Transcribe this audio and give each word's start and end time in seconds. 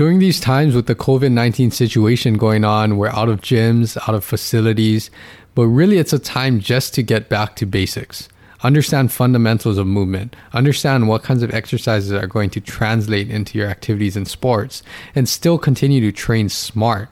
During 0.00 0.18
these 0.18 0.40
times 0.40 0.74
with 0.74 0.86
the 0.86 0.94
COVID 0.94 1.30
19 1.30 1.72
situation 1.72 2.38
going 2.38 2.64
on, 2.64 2.96
we're 2.96 3.08
out 3.08 3.28
of 3.28 3.42
gyms, 3.42 3.98
out 4.08 4.14
of 4.14 4.24
facilities, 4.24 5.10
but 5.54 5.66
really 5.66 5.98
it's 5.98 6.14
a 6.14 6.18
time 6.18 6.58
just 6.58 6.94
to 6.94 7.02
get 7.02 7.28
back 7.28 7.54
to 7.56 7.66
basics. 7.66 8.26
Understand 8.62 9.12
fundamentals 9.12 9.76
of 9.76 9.86
movement, 9.86 10.34
understand 10.54 11.06
what 11.06 11.22
kinds 11.22 11.42
of 11.42 11.52
exercises 11.52 12.12
are 12.12 12.26
going 12.26 12.48
to 12.48 12.62
translate 12.62 13.28
into 13.28 13.58
your 13.58 13.68
activities 13.68 14.16
and 14.16 14.26
sports, 14.26 14.82
and 15.14 15.28
still 15.28 15.58
continue 15.58 16.00
to 16.00 16.12
train 16.12 16.48
smart. 16.48 17.10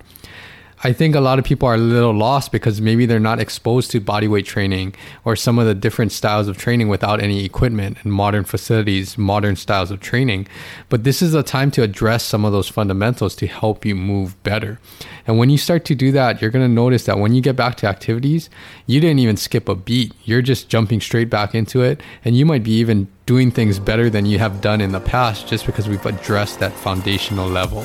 I 0.85 0.93
think 0.93 1.17
a 1.17 1.21
lot 1.21 1.41
of 1.41 1.45
people 1.45 1.69
are 1.69 1.75
a 1.75 1.79
little 1.79 2.15
lost 2.15 2.53
because 2.53 2.81
maybe 2.81 3.05
they're 3.05 3.19
not 3.19 3.41
exposed 3.41 3.91
to 3.91 4.01
bodyweight 4.01 4.45
training 4.45 4.95
or 5.25 5.35
some 5.35 5.59
of 5.59 5.67
the 5.67 5.75
different 5.75 6.13
styles 6.13 6.47
of 6.47 6.57
training 6.57 6.89
without 6.89 7.21
any 7.21 7.45
equipment 7.45 7.99
and 8.03 8.13
modern 8.13 8.45
facilities, 8.45 9.19
modern 9.19 9.57
styles 9.57 9.91
of 9.91 9.99
training. 9.99 10.47
But 10.89 11.03
this 11.03 11.21
is 11.21 11.35
a 11.35 11.43
time 11.43 11.73
to 11.73 11.83
address 11.83 12.23
some 12.23 12.45
of 12.45 12.53
those 12.53 12.69
fundamentals 12.69 13.35
to 13.37 13.49
help 13.49 13.85
you 13.85 13.97
move 13.97 14.41
better. 14.45 14.79
And 15.27 15.37
when 15.37 15.51
you 15.51 15.59
start 15.59 15.85
to 15.87 15.97
do 15.97 16.13
that, 16.13 16.41
you're 16.41 16.53
going 16.53 16.65
to 16.65 16.73
notice 16.73 17.07
that 17.07 17.19
when 17.19 17.35
you 17.35 17.41
get 17.41 17.57
back 17.57 17.77
to 17.79 17.89
activities, 17.89 18.49
you 18.87 19.01
didn't 19.01 19.19
even 19.19 19.37
skip 19.37 19.69
a 19.69 19.75
beat. 19.75 20.15
You're 20.25 20.43
just 20.43 20.69
jumping 20.69 21.01
straight 21.01 21.29
back 21.29 21.57
into 21.57 21.83
it. 21.83 22.01
And 22.25 22.37
you 22.37 22.47
might 22.47 22.63
be 22.63 22.73
even 22.73 23.09
doing 23.27 23.51
things 23.51 23.81
better 23.81 24.09
than 24.09 24.27
you 24.27 24.39
have 24.39 24.61
done 24.61 24.81
in 24.81 24.93
the 24.93 25.01
past 25.01 25.49
just 25.49 25.67
because 25.67 25.89
we've 25.89 26.07
addressed 26.07 26.61
that 26.61 26.73
foundational 26.73 27.49
level. 27.49 27.85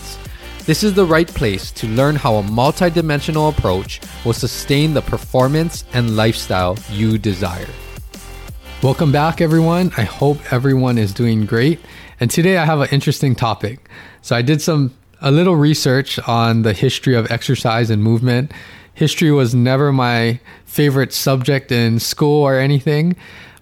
This 0.71 0.83
is 0.85 0.93
the 0.93 1.05
right 1.05 1.27
place 1.27 1.69
to 1.73 1.87
learn 1.87 2.15
how 2.15 2.35
a 2.35 2.43
multidimensional 2.43 3.49
approach 3.49 3.99
will 4.23 4.31
sustain 4.31 4.93
the 4.93 5.01
performance 5.01 5.83
and 5.91 6.15
lifestyle 6.15 6.77
you 6.89 7.17
desire. 7.17 7.67
Welcome 8.81 9.11
back, 9.11 9.41
everyone. 9.41 9.91
I 9.97 10.03
hope 10.03 10.37
everyone 10.53 10.97
is 10.97 11.13
doing 11.13 11.45
great. 11.45 11.81
And 12.21 12.31
today 12.31 12.55
I 12.55 12.63
have 12.63 12.79
an 12.79 12.87
interesting 12.89 13.35
topic. 13.35 13.89
So 14.21 14.33
I 14.33 14.41
did 14.41 14.61
some 14.61 14.95
a 15.19 15.29
little 15.29 15.57
research 15.57 16.17
on 16.19 16.61
the 16.61 16.71
history 16.71 17.15
of 17.15 17.29
exercise 17.29 17.89
and 17.89 18.01
movement. 18.01 18.53
History 18.93 19.29
was 19.29 19.53
never 19.53 19.91
my 19.91 20.39
favorite 20.63 21.11
subject 21.11 21.73
in 21.73 21.99
school 21.99 22.43
or 22.43 22.57
anything, 22.57 23.17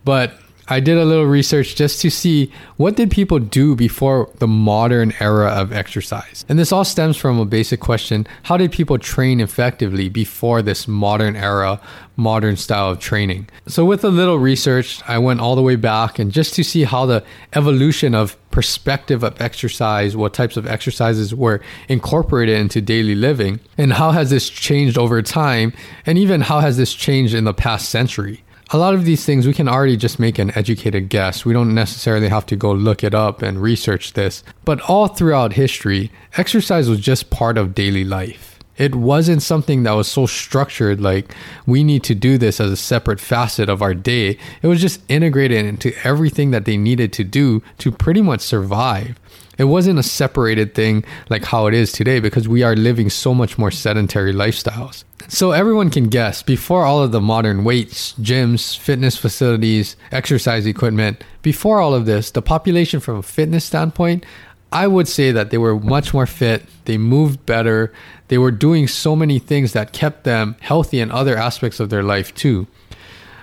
but 0.05 0.39
I 0.71 0.79
did 0.79 0.99
a 0.99 1.05
little 1.05 1.25
research 1.25 1.75
just 1.75 1.99
to 2.01 2.11
see 2.11 2.51
what 2.77 2.95
did 2.95 3.09
people 3.09 3.39
do 3.39 3.75
before 3.75 4.29
the 4.37 4.47
modern 4.47 5.13
era 5.19 5.47
of 5.47 5.73
exercise. 5.73 6.45
And 6.47 6.59
this 6.59 6.71
all 6.71 6.85
stems 6.85 7.17
from 7.17 7.39
a 7.39 7.45
basic 7.45 7.79
question, 7.79 8.27
how 8.43 8.55
did 8.55 8.71
people 8.71 8.99
train 8.99 9.39
effectively 9.39 10.09
before 10.09 10.61
this 10.61 10.87
modern 10.87 11.35
era, 11.35 11.81
modern 12.17 12.55
style 12.55 12.91
of 12.91 12.99
training? 12.99 13.49
So 13.67 13.83
with 13.83 14.03
a 14.03 14.09
little 14.09 14.37
research, 14.37 15.01
I 15.07 15.17
went 15.17 15.39
all 15.39 15.55
the 15.55 15.63
way 15.63 15.75
back 15.75 16.19
and 16.19 16.31
just 16.31 16.53
to 16.53 16.63
see 16.63 16.83
how 16.83 17.07
the 17.07 17.23
evolution 17.53 18.13
of 18.13 18.37
perspective 18.51 19.23
of 19.23 19.41
exercise, 19.41 20.15
what 20.15 20.35
types 20.35 20.55
of 20.55 20.67
exercises 20.67 21.33
were 21.33 21.61
incorporated 21.87 22.59
into 22.59 22.79
daily 22.79 23.15
living, 23.15 23.59
and 23.77 23.93
how 23.93 24.11
has 24.11 24.29
this 24.29 24.49
changed 24.49 24.97
over 24.97 25.21
time, 25.23 25.73
and 26.05 26.17
even 26.19 26.41
how 26.41 26.59
has 26.59 26.77
this 26.77 26.93
changed 26.93 27.33
in 27.33 27.45
the 27.45 27.53
past 27.53 27.89
century 27.89 28.43
a 28.71 28.77
lot 28.77 28.93
of 28.93 29.03
these 29.03 29.25
things 29.25 29.47
we 29.47 29.53
can 29.53 29.67
already 29.67 29.97
just 29.97 30.19
make 30.19 30.37
an 30.37 30.55
educated 30.55 31.09
guess. 31.09 31.43
We 31.43 31.53
don't 31.53 31.73
necessarily 31.73 32.29
have 32.29 32.45
to 32.47 32.55
go 32.55 32.71
look 32.71 33.03
it 33.03 33.15
up 33.15 33.41
and 33.41 33.61
research 33.61 34.13
this. 34.13 34.43
But 34.63 34.79
all 34.81 35.07
throughout 35.07 35.53
history, 35.53 36.11
exercise 36.37 36.87
was 36.87 36.99
just 36.99 37.31
part 37.31 37.57
of 37.57 37.73
daily 37.73 38.03
life. 38.03 38.59
It 38.77 38.95
wasn't 38.95 39.41
something 39.41 39.83
that 39.83 39.91
was 39.91 40.07
so 40.07 40.25
structured 40.25 41.01
like 41.01 41.35
we 41.65 41.83
need 41.83 42.03
to 42.03 42.15
do 42.15 42.37
this 42.37 42.61
as 42.61 42.71
a 42.71 42.77
separate 42.77 43.19
facet 43.19 43.69
of 43.69 43.81
our 43.81 43.93
day. 43.93 44.37
It 44.61 44.67
was 44.67 44.79
just 44.79 45.01
integrated 45.09 45.65
into 45.65 45.93
everything 46.07 46.51
that 46.51 46.63
they 46.63 46.77
needed 46.77 47.11
to 47.13 47.23
do 47.23 47.61
to 47.79 47.91
pretty 47.91 48.21
much 48.21 48.39
survive. 48.39 49.19
It 49.59 49.65
wasn't 49.65 49.99
a 49.99 50.03
separated 50.03 50.73
thing 50.73 51.03
like 51.29 51.43
how 51.43 51.67
it 51.67 51.73
is 51.73 51.91
today 51.91 52.21
because 52.21 52.47
we 52.47 52.63
are 52.63 52.77
living 52.77 53.09
so 53.09 53.33
much 53.33 53.57
more 53.57 53.71
sedentary 53.71 54.33
lifestyles. 54.33 55.03
So 55.27 55.51
everyone 55.51 55.89
can 55.89 56.07
guess 56.07 56.41
before 56.41 56.85
all 56.85 57.03
of 57.03 57.11
the 57.11 57.19
modern 57.19 57.65
weights, 57.65 58.13
gyms, 58.13 58.77
fitness 58.77 59.17
facilities, 59.17 59.97
exercise 60.13 60.65
equipment, 60.65 61.25
before 61.41 61.81
all 61.81 61.93
of 61.93 62.05
this, 62.05 62.31
the 62.31 62.41
population 62.41 63.01
from 63.01 63.17
a 63.17 63.21
fitness 63.21 63.65
standpoint, 63.65 64.25
I 64.71 64.87
would 64.87 65.09
say 65.09 65.33
that 65.33 65.51
they 65.51 65.57
were 65.57 65.77
much 65.77 66.13
more 66.13 66.25
fit, 66.25 66.63
they 66.85 66.97
moved 66.97 67.45
better, 67.45 67.91
they 68.29 68.37
were 68.37 68.51
doing 68.51 68.87
so 68.87 69.13
many 69.13 69.39
things 69.39 69.73
that 69.73 69.91
kept 69.91 70.23
them 70.23 70.55
healthy 70.61 71.01
in 71.01 71.11
other 71.11 71.35
aspects 71.35 71.81
of 71.81 71.89
their 71.89 72.03
life 72.03 72.33
too. 72.33 72.65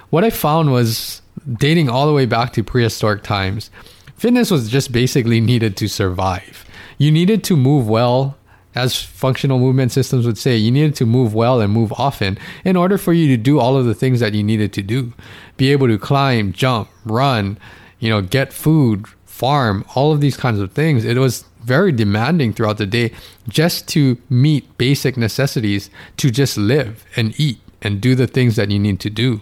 What 0.09 0.25
I 0.25 0.31
found 0.31 0.73
was 0.73 1.21
dating 1.59 1.91
all 1.91 2.07
the 2.07 2.15
way 2.15 2.25
back 2.25 2.55
to 2.55 2.65
prehistoric 2.65 3.23
times 3.23 3.71
Fitness 4.17 4.51
was 4.51 4.69
just 4.69 4.93
basically 4.93 5.41
needed 5.41 5.77
to 5.77 5.89
survive. 5.89 6.65
You 6.99 7.13
needed 7.13 7.45
to 7.45 7.57
move 7.57 7.89
well, 7.89 8.37
as 8.75 9.01
functional 9.03 9.59
movement 9.59 9.93
systems 9.93 10.27
would 10.27 10.39
say, 10.39 10.57
you 10.57 10.71
needed 10.71 10.95
to 10.97 11.07
move 11.07 11.35
well 11.35 11.61
and 11.61 11.73
move 11.73 11.93
often 11.95 12.39
in 12.65 12.77
order 12.77 12.99
for 12.99 13.13
you 13.13 13.29
to 13.29 13.37
do 13.37 13.59
all 13.59 13.77
of 13.77 13.87
the 13.87 13.95
things 13.95 14.21
that 14.21 14.35
you 14.35 14.43
needed 14.43 14.73
to 14.75 14.83
do. 14.83 15.13
Be 15.57 15.73
able 15.73 15.87
to 15.87 15.99
climb, 15.99 16.53
jump, 16.53 16.89
run, 17.05 17.59
you 17.99 18.11
know, 18.11 18.23
get 18.23 18.53
food, 18.53 19.07
farm, 19.25 19.85
all 19.95 20.13
of 20.13 20.21
these 20.21 20.37
kinds 20.37 20.61
of 20.61 20.73
things. 20.73 21.05
It 21.05 21.19
was 21.19 21.45
very 21.63 21.93
demanding 21.93 22.53
throughout 22.53 22.79
the 22.79 22.87
day 22.87 23.13
just 23.49 23.89
to 23.89 24.19
meet 24.31 24.79
basic 24.79 25.17
necessities 25.17 25.91
to 26.17 26.31
just 26.31 26.57
live 26.57 27.05
and 27.17 27.39
eat 27.39 27.59
and 27.83 28.01
do 28.01 28.15
the 28.15 28.27
things 28.27 28.57
that 28.57 28.71
you 28.71 28.79
need 28.79 29.01
to 29.01 29.11
do. 29.11 29.41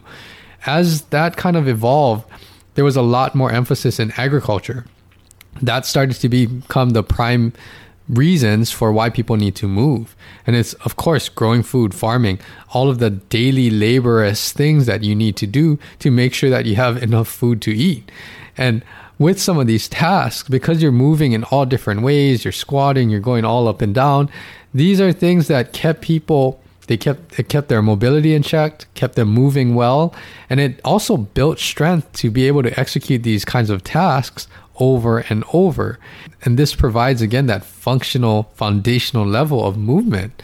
As 0.66 1.02
that 1.06 1.36
kind 1.36 1.56
of 1.56 1.68
evolved, 1.68 2.28
there 2.74 2.84
was 2.84 2.96
a 2.96 3.02
lot 3.02 3.34
more 3.34 3.50
emphasis 3.50 3.98
in 3.98 4.12
agriculture. 4.16 4.84
That 5.62 5.86
started 5.86 6.14
to 6.14 6.28
become 6.28 6.90
the 6.90 7.02
prime 7.02 7.52
reasons 8.08 8.70
for 8.70 8.92
why 8.92 9.08
people 9.08 9.36
need 9.36 9.54
to 9.56 9.68
move. 9.68 10.14
And 10.46 10.56
it's, 10.56 10.74
of 10.74 10.96
course, 10.96 11.28
growing 11.28 11.62
food, 11.62 11.94
farming, 11.94 12.38
all 12.72 12.90
of 12.90 12.98
the 12.98 13.10
daily 13.10 13.70
laborious 13.70 14.52
things 14.52 14.86
that 14.86 15.02
you 15.02 15.14
need 15.14 15.36
to 15.36 15.46
do 15.46 15.78
to 16.00 16.10
make 16.10 16.34
sure 16.34 16.50
that 16.50 16.66
you 16.66 16.76
have 16.76 17.02
enough 17.02 17.28
food 17.28 17.62
to 17.62 17.72
eat. 17.74 18.10
And 18.56 18.84
with 19.18 19.40
some 19.40 19.58
of 19.58 19.66
these 19.66 19.88
tasks, 19.88 20.48
because 20.48 20.82
you're 20.82 20.92
moving 20.92 21.32
in 21.32 21.44
all 21.44 21.64
different 21.64 22.02
ways, 22.02 22.44
you're 22.44 22.52
squatting, 22.52 23.10
you're 23.10 23.20
going 23.20 23.44
all 23.44 23.68
up 23.68 23.80
and 23.80 23.94
down, 23.94 24.28
these 24.74 25.00
are 25.00 25.12
things 25.12 25.48
that 25.48 25.72
kept 25.72 26.02
people 26.02 26.60
they 26.86 26.96
kept 26.96 27.38
it 27.38 27.48
kept 27.48 27.68
their 27.68 27.82
mobility 27.82 28.34
in 28.34 28.42
check, 28.42 28.86
kept 28.94 29.14
them 29.16 29.28
moving 29.28 29.74
well, 29.74 30.14
and 30.50 30.60
it 30.60 30.80
also 30.84 31.16
built 31.16 31.58
strength 31.58 32.12
to 32.14 32.30
be 32.30 32.46
able 32.46 32.62
to 32.62 32.78
execute 32.78 33.22
these 33.22 33.44
kinds 33.44 33.70
of 33.70 33.82
tasks 33.84 34.46
over 34.76 35.18
and 35.18 35.44
over. 35.52 35.98
And 36.44 36.58
this 36.58 36.74
provides 36.74 37.22
again 37.22 37.46
that 37.46 37.64
functional 37.64 38.50
foundational 38.54 39.26
level 39.26 39.64
of 39.64 39.76
movement. 39.76 40.42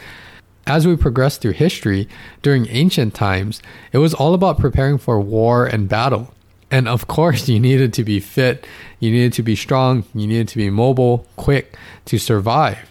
As 0.66 0.86
we 0.86 0.96
progress 0.96 1.36
through 1.36 1.52
history, 1.52 2.08
during 2.42 2.68
ancient 2.68 3.14
times, 3.14 3.60
it 3.92 3.98
was 3.98 4.14
all 4.14 4.34
about 4.34 4.58
preparing 4.58 4.98
for 4.98 5.20
war 5.20 5.66
and 5.66 5.88
battle. 5.88 6.32
And 6.70 6.86
of 6.86 7.08
course, 7.08 7.48
you 7.50 7.58
needed 7.58 7.92
to 7.94 8.04
be 8.04 8.20
fit, 8.20 8.66
you 8.98 9.10
needed 9.10 9.32
to 9.34 9.42
be 9.42 9.56
strong, 9.56 10.04
you 10.14 10.26
needed 10.26 10.48
to 10.48 10.56
be 10.56 10.70
mobile, 10.70 11.26
quick 11.36 11.76
to 12.06 12.18
survive 12.18 12.90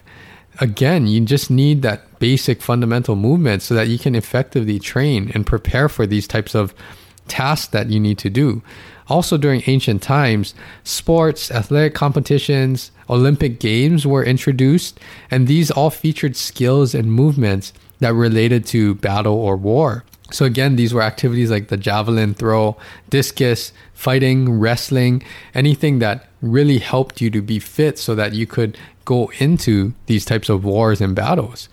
again, 0.59 1.07
you 1.07 1.21
just 1.21 1.49
need 1.49 1.81
that 1.81 2.19
basic 2.19 2.61
fundamental 2.61 3.15
movement 3.15 3.61
so 3.61 3.73
that 3.73 3.87
you 3.87 3.97
can 3.97 4.15
effectively 4.15 4.79
train 4.79 5.31
and 5.33 5.45
prepare 5.45 5.89
for 5.89 6.05
these 6.05 6.27
types 6.27 6.53
of 6.53 6.73
tasks 7.27 7.67
that 7.67 7.89
you 7.89 7.99
need 7.99 8.17
to 8.19 8.29
do. 8.29 8.61
Also, 9.07 9.37
during 9.37 9.63
ancient 9.65 10.03
times, 10.03 10.53
sports, 10.83 11.49
athletic 11.49 11.95
competitions, 11.95 12.91
Olympic 13.09 13.59
games 13.59 14.05
were 14.05 14.23
introduced, 14.23 14.99
and 15.31 15.47
these 15.47 15.71
all 15.71 15.89
featured 15.89 16.35
skills 16.35 16.93
and 16.93 17.11
movements 17.11 17.73
that 17.99 18.13
related 18.13 18.65
to 18.67 18.95
battle 18.95 19.33
or 19.33 19.57
war. 19.57 20.03
So, 20.31 20.45
again, 20.45 20.75
these 20.75 20.93
were 20.93 21.01
activities 21.01 21.49
like 21.49 21.69
the 21.69 21.77
javelin 21.77 22.35
throw, 22.35 22.77
discus, 23.09 23.73
fighting, 23.93 24.59
wrestling, 24.59 25.23
anything 25.55 25.99
that 25.99 26.28
really 26.41 26.79
helped 26.79 27.21
you 27.21 27.29
to 27.29 27.41
be 27.41 27.59
fit 27.59 27.99
so 27.99 28.15
that 28.15 28.33
you 28.33 28.47
could 28.47 28.77
go 29.05 29.31
into 29.39 29.93
these 30.05 30.25
types 30.25 30.49
of 30.49 30.63
wars 30.63 31.01
and 31.01 31.15
battles. 31.15 31.69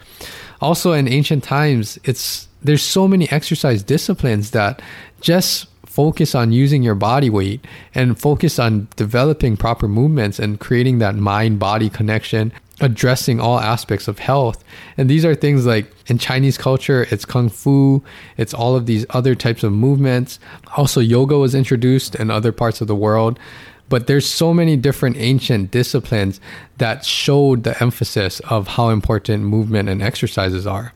Also, 0.61 0.93
in 0.93 1.07
ancient 1.07 1.45
times, 1.45 1.99
it's 2.05 2.49
there's 2.63 2.83
so 2.83 3.07
many 3.07 3.31
exercise 3.31 3.83
disciplines 3.83 4.51
that 4.51 4.83
just 5.21 5.67
focus 5.85 6.35
on 6.35 6.53
using 6.53 6.83
your 6.83 6.95
body 6.95 7.31
weight 7.31 7.65
and 7.95 8.19
focus 8.19 8.59
on 8.59 8.89
developing 8.97 9.57
proper 9.57 9.89
movements 9.89 10.39
and 10.39 10.61
creating 10.61 10.99
that 10.99 11.15
mind 11.15 11.59
body 11.59 11.89
connection 11.89 12.53
addressing 12.81 13.41
all 13.41 13.59
aspects 13.59 14.07
of 14.07 14.19
health. 14.19 14.63
And 14.97 15.09
these 15.09 15.25
are 15.25 15.35
things 15.35 15.65
like 15.65 15.91
in 16.09 16.19
Chinese 16.19 16.59
culture, 16.59 17.07
it's 17.11 17.25
kung 17.25 17.49
fu, 17.49 18.03
it's 18.37 18.53
all 18.53 18.77
of 18.77 18.87
these 18.87 19.07
other 19.11 19.35
types 19.35 19.63
of 19.63 19.73
movements. 19.73 20.39
Also, 20.77 21.01
yoga 21.01 21.39
was 21.39 21.55
introduced 21.55 22.15
in 22.15 22.31
other 22.31 22.53
parts 22.53 22.81
of 22.81 22.87
the 22.87 22.97
world. 22.97 23.39
But 23.89 24.07
there's 24.07 24.27
so 24.29 24.53
many 24.53 24.77
different 24.77 25.17
ancient 25.17 25.71
disciplines 25.71 26.41
that 26.79 27.05
showed 27.05 27.65
the 27.65 27.81
emphasis 27.83 28.41
of 28.41 28.69
how 28.69 28.89
important 28.89 29.45
movement 29.45 29.89
and 29.89 30.03
exercises 30.03 30.67
are. 30.67 30.93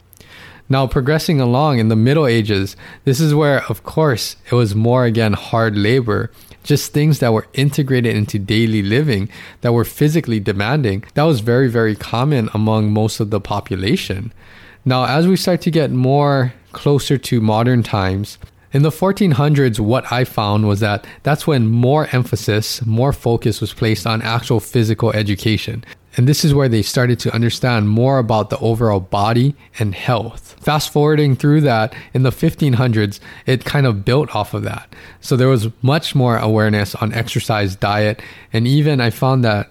Now, 0.69 0.87
progressing 0.87 1.41
along 1.41 1.81
in 1.81 1.89
the 1.89 1.97
Middle 1.97 2.27
Ages, 2.27 2.77
this 3.05 3.21
is 3.21 3.35
where, 3.35 3.65
of 3.69 3.83
course, 3.83 4.37
it 4.51 4.55
was 4.55 4.75
more 4.75 5.05
again 5.05 5.33
hard 5.33 5.77
labor, 5.77 6.31
just 6.63 6.93
things 6.93 7.19
that 7.19 7.33
were 7.33 7.49
integrated 7.55 8.15
into 8.15 8.39
daily 8.39 8.83
living 8.83 9.29
that 9.63 9.73
were 9.73 9.85
physically 9.85 10.39
demanding. 10.39 11.03
That 11.15 11.25
was 11.25 11.41
very, 11.41 11.69
very 11.69 11.97
common 11.97 12.51
among 12.55 12.93
most 12.93 13.19
of 13.19 13.31
the 13.31 13.41
population. 13.41 14.33
Now, 14.85 15.07
as 15.07 15.27
we 15.27 15.37
start 15.37 15.61
to 15.63 15.71
get 15.73 15.91
more 15.91 16.55
closer 16.73 17.19
to 17.19 17.41
modern 17.41 17.83
times, 17.83 18.39
in 18.73 18.83
the 18.83 18.91
1400s, 18.91 19.81
what 19.81 20.11
I 20.13 20.25
found 20.25 20.69
was 20.69 20.81
that 20.81 21.07
that's 21.23 21.47
when 21.47 21.67
more 21.67 22.09
emphasis, 22.13 22.85
more 22.87 23.13
focus 23.13 23.61
was 23.61 23.75
placed 23.75 24.07
on 24.07 24.23
actual 24.23 24.61
physical 24.61 25.13
education. 25.13 25.85
And 26.17 26.29
this 26.29 26.45
is 26.45 26.55
where 26.55 26.69
they 26.69 26.83
started 26.83 27.19
to 27.21 27.35
understand 27.35 27.89
more 27.89 28.19
about 28.19 28.51
the 28.51 28.59
overall 28.59 29.01
body 29.01 29.55
and 29.79 29.95
health. 29.95 30.57
Fast 30.61 30.93
forwarding 30.93 31.37
through 31.37 31.63
that, 31.63 31.95
in 32.15 32.23
the 32.23 32.31
1500s, 32.31 33.21
it 33.47 33.65
kind 33.65 33.87
of 33.87 34.05
built 34.05 34.35
off 34.35 34.53
of 34.53 34.63
that. 34.65 34.95
So 35.21 35.37
there 35.37 35.49
was 35.49 35.69
much 35.83 36.15
more 36.15 36.37
awareness 36.37 36.95
on 36.97 37.13
exercise, 37.13 37.77
diet, 37.77 38.21
and 38.53 38.67
even 38.67 39.01
I 39.01 39.11
found 39.11 39.45
that 39.45 39.71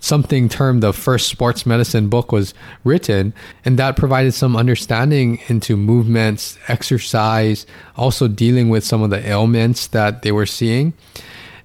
something 0.00 0.48
termed 0.48 0.82
the 0.82 0.92
first 0.92 1.28
sports 1.28 1.64
medicine 1.64 2.08
book 2.08 2.32
was 2.32 2.54
written 2.84 3.32
and 3.64 3.78
that 3.78 3.96
provided 3.96 4.32
some 4.32 4.56
understanding 4.56 5.40
into 5.48 5.76
movements 5.76 6.58
exercise 6.68 7.66
also 7.96 8.26
dealing 8.26 8.68
with 8.68 8.84
some 8.84 9.02
of 9.02 9.10
the 9.10 9.26
ailments 9.28 9.86
that 9.88 10.22
they 10.22 10.32
were 10.32 10.46
seeing. 10.46 10.92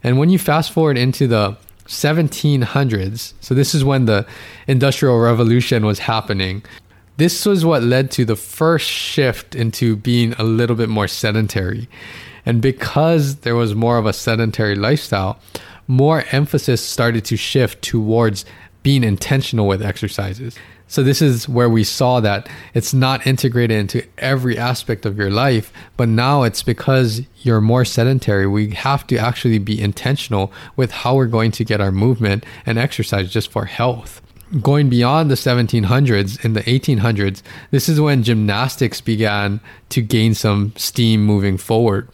And 0.04 0.20
when 0.20 0.30
you 0.30 0.38
fast 0.38 0.72
forward 0.72 0.98
into 0.98 1.28
the 1.28 1.58
1700s 1.88 3.34
so 3.42 3.54
this 3.54 3.76
is 3.76 3.84
when 3.84 4.06
the 4.06 4.26
industrial 4.68 5.20
revolution 5.20 5.86
was 5.86 6.00
happening 6.00 6.64
this 7.18 7.46
was 7.46 7.64
what 7.64 7.84
led 7.84 8.12
to 8.12 8.26
the 8.26 8.36
first 8.36 8.90
shift 8.90 9.56
into 9.56 9.96
being 9.96 10.34
a 10.34 10.44
little 10.44 10.76
bit 10.76 10.90
more 10.90 11.08
sedentary. 11.08 11.88
And 12.46 12.62
because 12.62 13.38
there 13.38 13.56
was 13.56 13.74
more 13.74 13.98
of 13.98 14.06
a 14.06 14.14
sedentary 14.14 14.76
lifestyle 14.76 15.40
more 15.88 16.24
emphasis 16.32 16.82
started 16.82 17.26
to 17.26 17.38
shift 17.38 17.82
towards 17.82 18.46
being 18.84 19.04
intentional 19.04 19.68
with 19.68 19.82
exercises. 19.82 20.56
So, 20.88 21.02
this 21.02 21.20
is 21.20 21.50
where 21.50 21.70
we 21.70 21.84
saw 21.84 22.20
that 22.20 22.48
it's 22.76 22.94
not 22.94 23.26
integrated 23.26 23.78
into 23.78 24.04
every 24.20 24.56
aspect 24.58 25.06
of 25.06 25.18
your 25.18 25.32
life, 25.32 25.74
but 25.98 26.08
now 26.08 26.44
it's 26.44 26.62
because 26.62 27.22
you're 27.42 27.62
more 27.62 27.86
sedentary. 27.86 28.46
We 28.46 28.70
have 28.72 29.08
to 29.08 29.18
actually 29.18 29.58
be 29.58 29.82
intentional 29.82 30.54
with 30.76 30.92
how 30.92 31.16
we're 31.16 31.26
going 31.26 31.52
to 31.54 31.66
get 31.66 31.82
our 31.82 31.92
movement 31.92 32.46
and 32.68 32.78
exercise 32.78 33.34
just 33.34 33.52
for 33.52 33.66
health 33.66 34.22
going 34.62 34.90
beyond 34.90 35.30
the 35.30 35.36
1700s 35.36 36.44
in 36.46 36.54
the 36.54 36.62
1800s 36.62 37.42
this 37.72 37.90
is 37.90 38.00
when 38.00 38.24
gymnastics 38.24 39.02
began 39.02 39.60
to 39.90 40.02
gain 40.02 40.34
some 40.36 40.74
steam 40.76 41.24
moving 41.24 41.58
forward. 41.58 42.08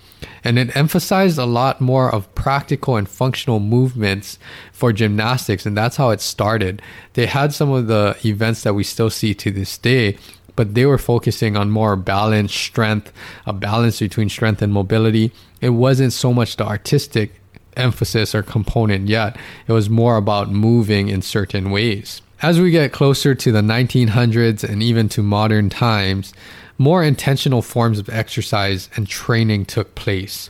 And 0.44 0.58
it 0.58 0.76
emphasized 0.76 1.38
a 1.38 1.46
lot 1.46 1.82
more 1.82 2.14
of 2.14 2.34
practical 2.36 2.96
and 2.96 3.08
functional 3.08 3.60
movements 3.60 4.40
for 4.72 4.94
gymnastics 4.94 5.66
and 5.66 5.76
that's 5.76 5.98
how 5.98 6.10
it 6.12 6.22
started. 6.22 6.82
They 7.14 7.26
had 7.26 7.54
some 7.54 7.72
of 7.72 7.88
the 7.88 8.18
events 8.24 8.64
that 8.64 8.74
we 8.74 8.84
still 8.84 9.10
see 9.10 9.34
to 9.36 9.52
this 9.52 9.78
day 9.78 10.18
but 10.56 10.74
they 10.74 10.86
were 10.86 10.98
focusing 10.98 11.56
on 11.58 11.70
more 11.70 11.96
balance 11.96 12.54
strength 12.54 13.12
a 13.46 13.54
balance 13.54 14.00
between 14.00 14.30
strength 14.30 14.62
and 14.62 14.72
mobility. 14.72 15.32
It 15.60 15.70
wasn't 15.70 16.14
so 16.14 16.34
much 16.34 16.58
the 16.58 16.66
artistic 16.66 17.41
emphasis 17.78 18.36
or 18.36 18.44
component 18.44 19.08
yet. 19.08 19.38
It 19.68 19.74
was 19.74 19.90
more 19.90 20.18
about 20.18 20.52
moving 20.52 21.10
in 21.10 21.22
certain 21.22 21.72
ways. 21.72 22.22
As 22.42 22.60
we 22.60 22.72
get 22.72 22.92
closer 22.92 23.36
to 23.36 23.52
the 23.52 23.62
1900s 23.62 24.64
and 24.64 24.82
even 24.82 25.10
to 25.10 25.22
modern 25.22 25.70
times, 25.70 26.34
more 26.78 27.04
intentional 27.04 27.62
forms 27.62 28.00
of 28.00 28.10
exercise 28.10 28.90
and 28.96 29.08
training 29.08 29.66
took 29.66 29.94
place. 29.94 30.50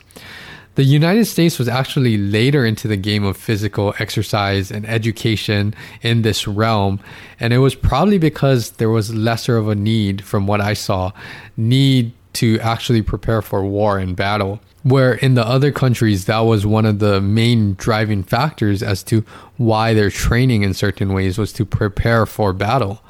The 0.76 0.84
United 0.86 1.26
States 1.26 1.60
was 1.60 1.68
actually 1.68 2.18
later 2.18 2.66
into 2.66 2.88
the 2.88 2.96
game 2.96 3.26
of 3.26 3.36
physical 3.36 3.94
exercise 4.00 4.72
and 4.72 4.88
education 4.88 5.76
in 6.02 6.22
this 6.22 6.48
realm, 6.48 7.02
and 7.42 7.52
it 7.52 7.58
was 7.58 7.76
probably 7.76 8.18
because 8.18 8.72
there 8.72 8.90
was 8.90 9.14
lesser 9.14 9.58
of 9.58 9.68
a 9.68 9.76
need, 9.76 10.24
from 10.24 10.48
what 10.48 10.62
I 10.62 10.74
saw, 10.74 11.12
need 11.58 12.14
to 12.34 12.58
actually 12.62 13.02
prepare 13.02 13.42
for 13.42 13.66
war 13.66 14.00
and 14.00 14.16
battle 14.16 14.62
where 14.84 15.14
in 15.14 15.36
the 15.36 15.46
other 15.46 15.72
countries 15.72 16.26
that 16.26 16.40
was 16.40 16.66
one 16.66 16.86
of 16.86 17.00
the 17.00 17.22
main 17.22 17.76
driving 17.76 18.24
factors 18.24 18.82
as 18.82 19.04
to 19.04 19.24
why 19.58 19.94
their 19.94 20.10
training 20.10 20.64
in 20.64 20.74
certain 20.74 21.14
ways 21.14 21.38
was 21.38 21.54
to 21.54 21.66
prepare 21.66 22.26
for 22.26 22.52
battle. 22.54 23.02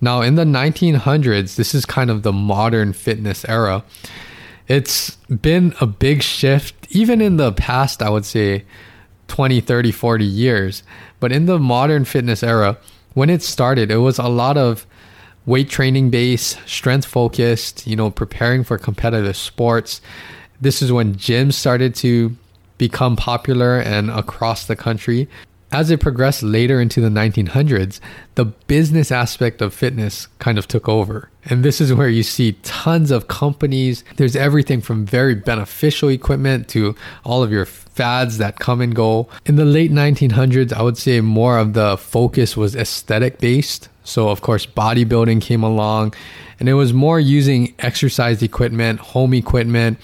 Now 0.00 0.20
in 0.20 0.34
the 0.34 0.44
1900s 0.44 1.56
this 1.56 1.74
is 1.74 1.86
kind 1.86 2.10
of 2.10 2.22
the 2.22 2.32
modern 2.32 2.92
fitness 2.92 3.44
era. 3.46 3.82
It's 4.68 5.16
been 5.26 5.74
a 5.80 5.86
big 5.86 6.22
shift 6.22 6.74
even 6.90 7.20
in 7.20 7.36
the 7.36 7.52
past 7.52 8.02
i 8.02 8.10
would 8.10 8.24
say 8.24 8.64
20 9.28 9.60
30 9.60 9.92
40 9.92 10.24
years. 10.24 10.82
But 11.18 11.32
in 11.32 11.46
the 11.46 11.58
modern 11.58 12.04
fitness 12.04 12.42
era 12.42 12.78
when 13.14 13.30
it 13.30 13.42
started 13.42 13.90
it 13.90 13.98
was 13.98 14.18
a 14.18 14.28
lot 14.28 14.58
of 14.58 14.86
weight 15.46 15.70
training 15.70 16.10
based 16.10 16.58
strength 16.66 17.06
focused 17.06 17.86
you 17.86 17.96
know 17.96 18.10
preparing 18.10 18.64
for 18.64 18.76
competitive 18.76 19.36
sports 19.36 20.02
this 20.60 20.82
is 20.82 20.92
when 20.92 21.14
gyms 21.14 21.54
started 21.54 21.94
to 21.96 22.36
become 22.78 23.16
popular 23.16 23.78
and 23.78 24.10
across 24.10 24.66
the 24.66 24.76
country. 24.76 25.28
As 25.72 25.90
it 25.90 26.00
progressed 26.00 26.42
later 26.42 26.80
into 26.80 27.00
the 27.00 27.08
1900s, 27.08 27.98
the 28.36 28.44
business 28.44 29.10
aspect 29.10 29.60
of 29.60 29.74
fitness 29.74 30.28
kind 30.38 30.58
of 30.58 30.68
took 30.68 30.88
over. 30.88 31.28
And 31.44 31.64
this 31.64 31.80
is 31.80 31.92
where 31.92 32.08
you 32.08 32.22
see 32.22 32.52
tons 32.62 33.10
of 33.10 33.26
companies. 33.26 34.04
There's 34.16 34.36
everything 34.36 34.80
from 34.80 35.04
very 35.04 35.34
beneficial 35.34 36.08
equipment 36.08 36.68
to 36.68 36.94
all 37.24 37.42
of 37.42 37.50
your 37.50 37.66
fads 37.66 38.38
that 38.38 38.60
come 38.60 38.80
and 38.80 38.94
go. 38.94 39.28
In 39.44 39.56
the 39.56 39.64
late 39.64 39.90
1900s, 39.90 40.72
I 40.72 40.82
would 40.82 40.98
say 40.98 41.20
more 41.20 41.58
of 41.58 41.72
the 41.72 41.96
focus 41.96 42.56
was 42.56 42.76
aesthetic 42.76 43.38
based. 43.38 43.88
So, 44.04 44.28
of 44.28 44.42
course, 44.42 44.66
bodybuilding 44.66 45.42
came 45.42 45.64
along 45.64 46.14
and 46.60 46.68
it 46.68 46.74
was 46.74 46.92
more 46.92 47.18
using 47.18 47.74
exercise 47.80 48.42
equipment, 48.42 49.00
home 49.00 49.34
equipment, 49.34 49.98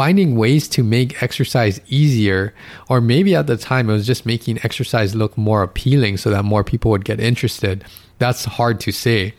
finding 0.00 0.34
ways 0.34 0.66
to 0.66 0.82
make 0.82 1.22
exercise 1.22 1.78
easier, 1.88 2.54
or 2.88 3.02
maybe 3.02 3.34
at 3.34 3.46
the 3.46 3.54
time 3.54 3.90
it 3.90 3.92
was 3.92 4.06
just 4.06 4.24
making 4.24 4.58
exercise 4.62 5.14
look 5.14 5.36
more 5.36 5.62
appealing 5.62 6.16
so 6.16 6.30
that 6.30 6.42
more 6.42 6.64
people 6.64 6.90
would 6.90 7.04
get 7.04 7.20
interested. 7.20 7.84
That's 8.16 8.46
hard 8.46 8.80
to 8.80 8.92
say. 8.92 9.34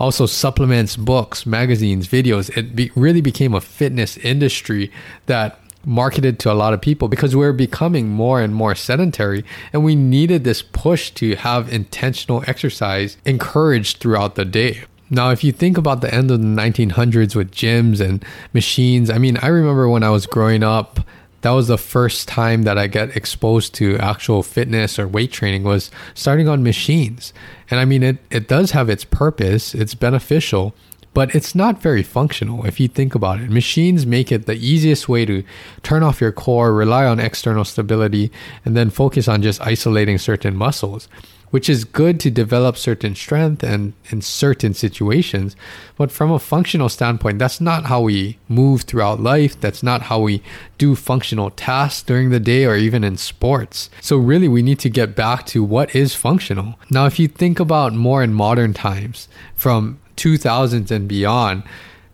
Also, 0.00 0.26
supplements, 0.26 0.96
books, 0.96 1.46
magazines, 1.46 2.08
videos, 2.08 2.50
it 2.56 2.74
be, 2.74 2.90
really 2.96 3.20
became 3.20 3.54
a 3.54 3.60
fitness 3.60 4.16
industry 4.16 4.90
that 5.26 5.60
marketed 5.84 6.40
to 6.40 6.50
a 6.50 6.54
lot 6.54 6.74
of 6.74 6.80
people 6.80 7.06
because 7.06 7.36
we're 7.36 7.52
becoming 7.52 8.08
more 8.08 8.40
and 8.40 8.52
more 8.52 8.74
sedentary 8.74 9.44
and 9.72 9.84
we 9.84 9.94
needed 9.94 10.42
this 10.42 10.60
push 10.60 11.12
to 11.12 11.36
have 11.36 11.72
intentional 11.72 12.42
exercise 12.48 13.16
encouraged 13.24 13.98
throughout 13.98 14.34
the 14.34 14.44
day. 14.44 14.82
Now, 15.12 15.30
if 15.30 15.42
you 15.42 15.50
think 15.50 15.76
about 15.76 16.02
the 16.02 16.14
end 16.14 16.30
of 16.30 16.40
the 16.40 16.46
1900s 16.46 17.34
with 17.34 17.50
gyms 17.50 18.00
and 18.00 18.24
machines, 18.52 19.10
I 19.10 19.18
mean, 19.18 19.36
I 19.38 19.48
remember 19.48 19.88
when 19.88 20.04
I 20.04 20.10
was 20.10 20.24
growing 20.26 20.62
up, 20.62 21.00
that 21.42 21.50
was 21.50 21.66
the 21.68 21.78
first 21.78 22.28
time 22.28 22.62
that 22.62 22.78
I 22.78 22.86
got 22.86 23.16
exposed 23.16 23.74
to 23.76 23.98
actual 23.98 24.44
fitness 24.44 24.98
or 24.98 25.08
weight 25.08 25.32
training 25.32 25.64
was 25.64 25.90
starting 26.14 26.48
on 26.48 26.62
machines. 26.62 27.32
And 27.70 27.80
I 27.80 27.86
mean, 27.86 28.02
it, 28.04 28.18
it 28.30 28.46
does 28.46 28.70
have 28.70 28.88
its 28.88 29.04
purpose, 29.04 29.74
it's 29.74 29.94
beneficial, 29.94 30.74
but 31.12 31.34
it's 31.34 31.56
not 31.56 31.82
very 31.82 32.04
functional 32.04 32.64
if 32.66 32.78
you 32.78 32.86
think 32.86 33.16
about 33.16 33.40
it. 33.40 33.50
Machines 33.50 34.06
make 34.06 34.30
it 34.30 34.46
the 34.46 34.54
easiest 34.54 35.08
way 35.08 35.24
to 35.24 35.42
turn 35.82 36.04
off 36.04 36.20
your 36.20 36.30
core, 36.30 36.72
rely 36.72 37.04
on 37.04 37.18
external 37.18 37.64
stability, 37.64 38.30
and 38.64 38.76
then 38.76 38.90
focus 38.90 39.26
on 39.26 39.42
just 39.42 39.60
isolating 39.62 40.18
certain 40.18 40.54
muscles 40.54 41.08
which 41.50 41.68
is 41.68 41.84
good 41.84 42.20
to 42.20 42.30
develop 42.30 42.76
certain 42.76 43.14
strength 43.14 43.62
and 43.62 43.92
in 44.10 44.22
certain 44.22 44.72
situations. 44.72 45.56
But 45.96 46.12
from 46.12 46.30
a 46.30 46.38
functional 46.38 46.88
standpoint, 46.88 47.38
that's 47.38 47.60
not 47.60 47.86
how 47.86 48.02
we 48.02 48.38
move 48.48 48.82
throughout 48.82 49.20
life. 49.20 49.60
That's 49.60 49.82
not 49.82 50.02
how 50.02 50.20
we 50.20 50.42
do 50.78 50.94
functional 50.94 51.50
tasks 51.50 52.02
during 52.02 52.30
the 52.30 52.40
day 52.40 52.64
or 52.64 52.76
even 52.76 53.04
in 53.04 53.16
sports. 53.16 53.90
So, 54.00 54.16
really, 54.16 54.48
we 54.48 54.62
need 54.62 54.78
to 54.80 54.88
get 54.88 55.16
back 55.16 55.46
to 55.46 55.64
what 55.64 55.94
is 55.94 56.14
functional. 56.14 56.78
Now, 56.90 57.06
if 57.06 57.18
you 57.18 57.28
think 57.28 57.60
about 57.60 57.94
more 57.94 58.22
in 58.22 58.32
modern 58.32 58.72
times, 58.72 59.28
from 59.54 60.00
2000s 60.16 60.90
and 60.90 61.08
beyond, 61.08 61.64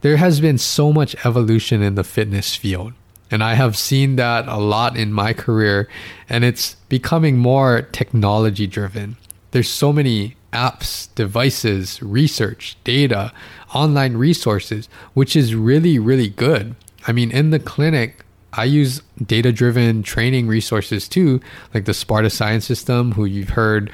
there 0.01 0.17
has 0.17 0.41
been 0.41 0.59
so 0.59 0.93
much 0.93 1.17
evolution 1.27 1.83
in 1.83 1.95
the 1.95 2.05
fitness 2.05 2.55
field. 2.55 2.93
And 3.29 3.43
I 3.43 3.55
have 3.55 3.77
seen 3.77 4.17
that 4.17 4.47
a 4.47 4.59
lot 4.59 4.97
in 4.97 5.13
my 5.13 5.33
career, 5.33 5.89
and 6.29 6.45
it's 6.45 6.77
becoming 6.89 7.37
more 7.37 7.83
technology 7.83 8.69
driven 8.69 9.17
there's 9.57 9.71
so 9.71 9.91
many 9.91 10.37
apps, 10.53 11.09
devices, 11.15 12.03
research, 12.03 12.77
data, 12.85 13.33
online 13.75 14.15
resources, 14.19 14.87
which 15.15 15.35
is 15.35 15.55
really, 15.55 15.99
really 15.99 16.29
good. 16.29 16.77
I 17.07 17.13
mean, 17.13 17.31
in 17.31 17.53
the 17.53 17.59
clinic, 17.59 18.23
I 18.53 18.65
use 18.65 19.01
data 19.25 19.53
driven 19.53 20.03
training 20.03 20.47
resources 20.47 21.09
too, 21.09 21.41
like 21.73 21.87
the 21.87 21.95
Sparta 21.95 22.29
Science 22.29 22.67
System, 22.67 23.13
who 23.13 23.25
you've 23.25 23.49
heard 23.49 23.91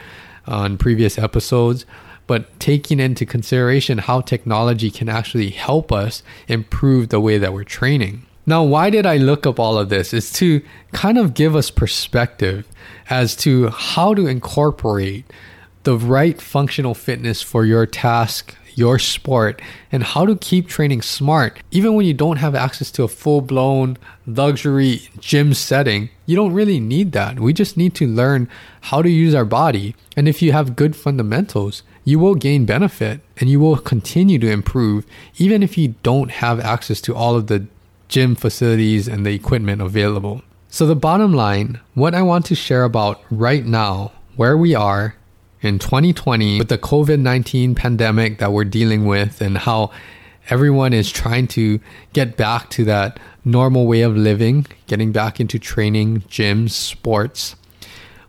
on 0.49 0.79
previous 0.79 1.17
episodes, 1.17 1.87
but 2.27 2.59
taking 2.59 2.99
into 2.99 3.25
consideration 3.25 3.99
how 3.99 4.21
technology 4.21 4.91
can 4.91 5.09
actually 5.09 5.51
help 5.51 5.93
us 5.93 6.25
improve 6.49 7.11
the 7.11 7.21
way 7.21 7.39
that 7.39 7.53
we're 7.53 7.63
training. 7.63 8.27
Now, 8.47 8.65
why 8.65 8.91
did 8.91 9.07
I 9.07 9.19
look 9.19 9.47
up 9.47 9.61
all 9.61 9.79
of 9.79 9.91
this? 9.91 10.13
Is 10.13 10.33
to 10.33 10.61
kind 10.91 11.19
of 11.19 11.35
give 11.35 11.55
us 11.55 11.71
perspective 11.71 12.67
as 13.09 13.37
to 13.37 13.69
how 13.69 14.15
to 14.15 14.27
incorporate 14.27 15.25
the 15.85 15.97
right 15.97 16.41
functional 16.41 16.95
fitness 16.95 17.43
for 17.43 17.65
your 17.65 17.87
task, 17.87 18.57
your 18.75 18.99
sport, 18.99 19.61
and 19.91 20.03
how 20.03 20.25
to 20.27 20.37
keep 20.37 20.69
training 20.69 21.03
smart. 21.03 21.61
Even 21.71 21.95
when 21.95 22.07
you 22.07 22.15
don't 22.15 22.39
have 22.39 22.55
access 22.55 22.91
to 22.93 23.03
a 23.03 23.09
full 23.09 23.41
blown 23.41 23.99
luxury 24.27 25.09
gym 25.19 25.55
setting, 25.55 26.11
you 26.27 26.37
don't 26.37 26.53
really 26.53 26.81
need 26.81 27.13
that. 27.13 27.41
We 27.41 27.53
just 27.53 27.77
need 27.77 27.95
to 27.97 28.07
learn 28.07 28.49
how 28.83 29.03
to 29.03 29.11
use 29.11 29.35
our 29.35 29.45
body. 29.45 29.95
And 30.17 30.29
if 30.29 30.41
you 30.41 30.53
have 30.53 30.77
good 30.77 30.97
fundamentals, 30.97 31.83
you 32.05 32.19
will 32.19 32.35
gain 32.35 32.65
benefit 32.65 33.21
and 33.37 33.49
you 33.49 33.61
will 33.61 33.77
continue 33.77 34.39
to 34.39 34.51
improve, 34.51 35.07
even 35.37 35.63
if 35.63 35.77
you 35.79 35.95
don't 36.03 36.31
have 36.31 36.61
access 36.61 37.01
to 37.03 37.15
all 37.15 37.37
of 37.37 37.47
the 37.47 37.67
gym 38.09 38.35
facilities 38.35 39.09
and 39.09 39.25
the 39.25 39.35
equipment 39.35 39.81
available. 39.81 40.43
So, 40.69 40.87
the 40.87 40.97
bottom 40.97 41.35
line, 41.35 41.81
what 41.95 42.15
I 42.15 42.23
want 42.23 42.47
to 42.47 42.55
share 42.55 42.85
about 42.85 43.21
right 43.31 43.65
now, 43.65 44.13
where 44.37 44.57
we 44.57 44.75
are, 44.75 45.17
in 45.63 45.79
2020 45.79 46.59
with 46.59 46.69
the 46.69 46.79
COVID 46.79 47.21
19 47.21 47.75
pandemic 47.75 48.39
that 48.39 48.53
we're 48.53 48.65
dealing 48.65 49.07
with 49.07 49.41
and 49.41 49.57
how 49.59 49.91
everyone 50.51 50.93
is 50.93 51.11
trying 51.11 51.47
to 51.47 51.81
get 52.13 52.37
back 52.37 52.69
to 52.71 52.85
that 52.85 53.19
normal 53.45 53.87
way 53.87 54.03
of 54.03 54.17
living, 54.17 54.67
getting 54.87 55.13
back 55.13 55.41
into 55.41 55.59
training, 55.59 56.23
gyms, 56.23 56.71
sports. 56.71 57.57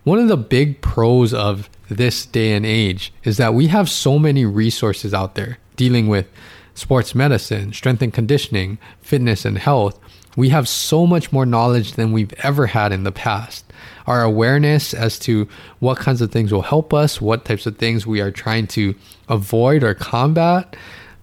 One 0.04 0.20
of 0.20 0.28
the 0.28 0.38
big 0.38 0.82
pros 0.82 1.34
of 1.34 1.70
this 1.90 2.26
day 2.26 2.54
and 2.54 2.66
age 2.66 3.14
is 3.24 3.38
that 3.38 3.54
we 3.54 3.68
have 3.68 3.90
so 3.90 4.20
many 4.20 4.46
resources 4.46 5.14
out 5.14 5.36
there 5.36 5.58
dealing 5.76 6.08
with 6.08 6.28
sports 6.76 7.16
medicine, 7.16 7.74
strength 7.74 8.02
and 8.02 8.14
conditioning, 8.14 8.78
fitness 9.02 9.46
and 9.46 9.58
health. 9.58 10.00
We 10.36 10.50
have 10.50 10.68
so 10.68 11.06
much 11.06 11.32
more 11.32 11.46
knowledge 11.46 11.94
than 11.94 12.12
we've 12.12 12.34
ever 12.44 12.68
had 12.68 12.92
in 12.92 13.04
the 13.04 13.12
past 13.12 13.66
our 14.08 14.24
awareness 14.24 14.94
as 14.94 15.18
to 15.20 15.48
what 15.80 15.98
kinds 15.98 16.22
of 16.22 16.32
things 16.32 16.52
will 16.52 16.62
help 16.62 16.94
us, 16.94 17.22
what 17.22 17.46
types 17.46 17.66
of 17.66 17.78
things 17.78 18.06
we 18.06 18.22
are 18.22 18.32
trying 18.32 18.68
to 18.68 18.96
avoid 19.30 19.84
or 19.84 19.94
combat. 19.94 20.76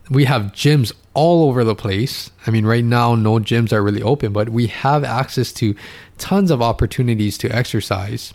We 0.09 0.25
have 0.25 0.53
gyms 0.53 0.93
all 1.15 1.49
over 1.49 1.65
the 1.65 1.75
place. 1.75 2.31
I 2.47 2.51
mean, 2.51 2.67
right 2.67 2.85
now, 2.85 3.15
no 3.15 3.35
gyms 3.35 3.73
are 3.73 3.83
really 3.83 4.03
open, 4.03 4.33
but 4.33 4.49
we 4.49 4.69
have 4.69 5.05
access 5.05 5.53
to 5.55 5.75
tons 6.19 6.51
of 6.51 6.63
opportunities 6.63 7.37
to 7.39 7.49
exercise. 7.55 8.33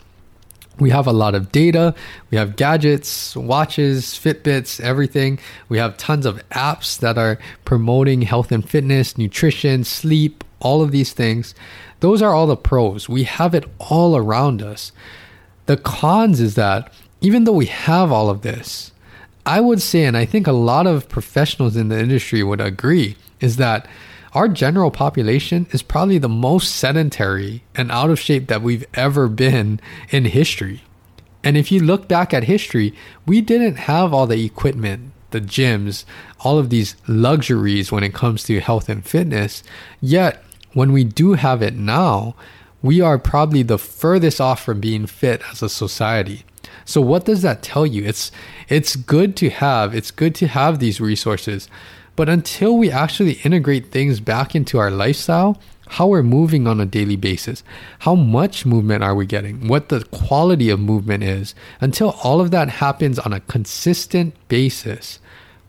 We 0.78 0.90
have 0.90 1.06
a 1.06 1.12
lot 1.12 1.34
of 1.34 1.52
data. 1.52 1.94
We 2.30 2.36
have 2.36 2.56
gadgets, 2.56 3.34
watches, 3.34 4.06
Fitbits, 4.06 4.80
everything. 4.80 5.38
We 5.68 5.78
have 5.78 5.96
tons 5.96 6.26
of 6.26 6.46
apps 6.50 6.98
that 6.98 7.16
are 7.16 7.38
promoting 7.64 8.22
health 8.22 8.52
and 8.52 8.68
fitness, 8.68 9.16
nutrition, 9.16 9.84
sleep, 9.84 10.44
all 10.60 10.82
of 10.82 10.90
these 10.90 11.12
things. 11.12 11.54
Those 12.00 12.20
are 12.20 12.34
all 12.34 12.46
the 12.46 12.56
pros. 12.56 13.08
We 13.08 13.24
have 13.24 13.54
it 13.54 13.64
all 13.78 14.16
around 14.16 14.62
us. 14.62 14.92
The 15.64 15.76
cons 15.76 16.40
is 16.40 16.54
that 16.56 16.92
even 17.20 17.44
though 17.44 17.52
we 17.52 17.66
have 17.66 18.12
all 18.12 18.28
of 18.28 18.42
this, 18.42 18.92
I 19.46 19.60
would 19.60 19.80
say, 19.80 20.04
and 20.04 20.16
I 20.16 20.26
think 20.26 20.46
a 20.46 20.52
lot 20.52 20.86
of 20.86 21.08
professionals 21.08 21.76
in 21.76 21.88
the 21.88 21.98
industry 21.98 22.42
would 22.42 22.60
agree, 22.60 23.16
is 23.40 23.56
that 23.56 23.88
our 24.36 24.48
general 24.48 24.90
population 24.90 25.66
is 25.70 25.80
probably 25.80 26.18
the 26.18 26.28
most 26.28 26.76
sedentary 26.76 27.64
and 27.74 27.90
out 27.90 28.10
of 28.10 28.20
shape 28.20 28.48
that 28.48 28.60
we've 28.60 28.84
ever 28.92 29.28
been 29.28 29.80
in 30.10 30.26
history. 30.26 30.82
And 31.42 31.56
if 31.56 31.72
you 31.72 31.80
look 31.80 32.06
back 32.06 32.34
at 32.34 32.44
history, 32.44 32.92
we 33.24 33.40
didn't 33.40 33.76
have 33.76 34.12
all 34.12 34.26
the 34.26 34.44
equipment, 34.44 35.12
the 35.30 35.40
gyms, 35.40 36.04
all 36.40 36.58
of 36.58 36.68
these 36.68 36.96
luxuries 37.08 37.90
when 37.90 38.04
it 38.04 38.12
comes 38.12 38.44
to 38.44 38.60
health 38.60 38.90
and 38.90 39.02
fitness. 39.06 39.62
Yet 40.02 40.44
when 40.74 40.92
we 40.92 41.02
do 41.02 41.32
have 41.32 41.62
it 41.62 41.74
now, 41.74 42.34
we 42.82 43.00
are 43.00 43.18
probably 43.18 43.62
the 43.62 43.78
furthest 43.78 44.38
off 44.38 44.62
from 44.62 44.80
being 44.80 45.06
fit 45.06 45.40
as 45.50 45.62
a 45.62 45.70
society. 45.70 46.44
So 46.84 47.00
what 47.00 47.24
does 47.24 47.40
that 47.40 47.62
tell 47.62 47.86
you? 47.86 48.04
It's 48.04 48.30
it's 48.68 48.96
good 48.96 49.34
to 49.36 49.48
have, 49.48 49.94
it's 49.94 50.10
good 50.10 50.34
to 50.34 50.46
have 50.46 50.78
these 50.78 51.00
resources. 51.00 51.70
But 52.16 52.28
until 52.30 52.76
we 52.76 52.90
actually 52.90 53.34
integrate 53.44 53.90
things 53.92 54.20
back 54.20 54.54
into 54.54 54.78
our 54.78 54.90
lifestyle, 54.90 55.60
how 55.88 56.08
we're 56.08 56.22
moving 56.22 56.66
on 56.66 56.80
a 56.80 56.86
daily 56.86 57.16
basis, 57.16 57.62
how 58.00 58.14
much 58.14 58.66
movement 58.66 59.04
are 59.04 59.14
we 59.14 59.26
getting, 59.26 59.68
what 59.68 59.88
the 59.90 60.02
quality 60.04 60.70
of 60.70 60.80
movement 60.80 61.22
is, 61.22 61.54
until 61.80 62.10
all 62.24 62.40
of 62.40 62.50
that 62.50 62.68
happens 62.68 63.18
on 63.18 63.32
a 63.32 63.40
consistent 63.40 64.34
basis, 64.48 65.20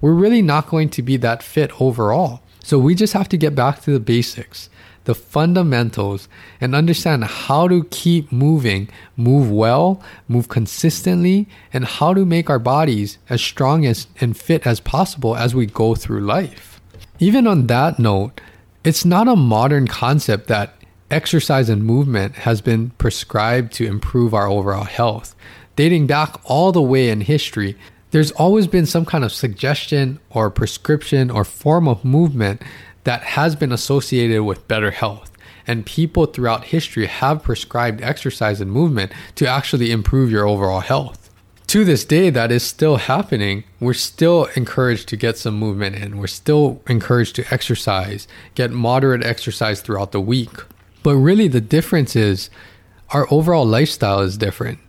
we're 0.02 0.14
really 0.14 0.42
not 0.42 0.70
going 0.70 0.90
to 0.90 1.02
be 1.02 1.18
that 1.18 1.44
fit 1.44 1.70
overall. 1.82 2.42
So 2.64 2.80
we 2.80 2.96
just 2.96 3.14
have 3.14 3.30
to 3.30 3.38
get 3.38 3.54
back 3.54 3.82
to 3.82 3.92
the 3.92 4.00
basics 4.00 4.70
the 5.08 5.16
fundamentals 5.16 6.28
and 6.60 6.76
understand 6.76 7.24
how 7.24 7.68
to 7.68 7.86
keep 7.86 8.30
moving, 8.30 8.90
move 9.16 9.50
well, 9.50 10.04
move 10.28 10.50
consistently, 10.50 11.48
and 11.72 11.86
how 11.86 12.14
to 12.14 12.26
make 12.26 12.50
our 12.50 12.60
bodies 12.60 13.18
as 13.30 13.42
strong 13.42 13.86
as 13.86 14.08
and 14.20 14.38
fit 14.38 14.68
as 14.68 14.82
possible 14.82 15.36
as 15.36 15.56
we 15.56 15.66
go 15.66 15.96
through 15.96 16.20
life. 16.20 16.82
Even 17.20 17.48
on 17.48 17.68
that 17.68 17.98
note, 17.98 18.42
it's 18.84 19.06
not 19.06 19.30
a 19.30 19.36
modern 19.38 19.88
concept 19.88 20.48
that 20.48 20.76
exercise 21.10 21.70
and 21.70 21.86
movement 21.86 22.36
has 22.36 22.60
been 22.60 22.90
prescribed 22.92 23.72
to 23.72 23.88
improve 23.88 24.34
our 24.34 24.48
overall 24.48 24.84
health. 24.84 25.36
Dating 25.78 26.06
back 26.06 26.36
all 26.44 26.74
the 26.74 26.82
way 26.82 27.10
in 27.10 27.22
history, 27.22 27.78
there's 28.12 28.32
always 28.32 28.68
been 28.68 28.86
some 28.86 29.06
kind 29.06 29.24
of 29.24 29.32
suggestion 29.32 30.20
or 30.30 30.50
prescription 30.50 31.30
or 31.30 31.46
form 31.46 31.88
of 31.88 32.04
movement 32.04 32.62
that 33.08 33.24
has 33.24 33.56
been 33.56 33.72
associated 33.72 34.44
with 34.44 34.68
better 34.68 34.92
health. 34.92 35.32
And 35.66 35.86
people 35.86 36.26
throughout 36.26 36.66
history 36.66 37.06
have 37.06 37.42
prescribed 37.42 38.02
exercise 38.02 38.60
and 38.60 38.70
movement 38.70 39.14
to 39.36 39.48
actually 39.48 39.92
improve 39.92 40.30
your 40.30 40.46
overall 40.46 40.82
health. 40.82 41.30
To 41.68 41.86
this 41.86 42.04
day, 42.04 42.30
that 42.30 42.52
is 42.52 42.64
still 42.64 42.98
happening. 42.98 43.64
We're 43.80 43.94
still 43.94 44.50
encouraged 44.58 45.08
to 45.08 45.16
get 45.16 45.38
some 45.38 45.56
movement 45.56 45.96
in. 45.96 46.18
We're 46.18 46.28
still 46.28 46.82
encouraged 46.90 47.38
to 47.38 47.46
exercise, 47.50 48.28
get 48.56 48.72
moderate 48.72 49.24
exercise 49.24 49.80
throughout 49.80 50.12
the 50.12 50.20
week. 50.20 50.52
But 51.02 51.16
really, 51.16 51.48
the 51.48 51.62
difference 51.62 52.14
is 52.14 52.50
our 53.12 53.26
overall 53.32 53.66
lifestyle 53.66 54.20
is 54.20 54.38
different. 54.38 54.80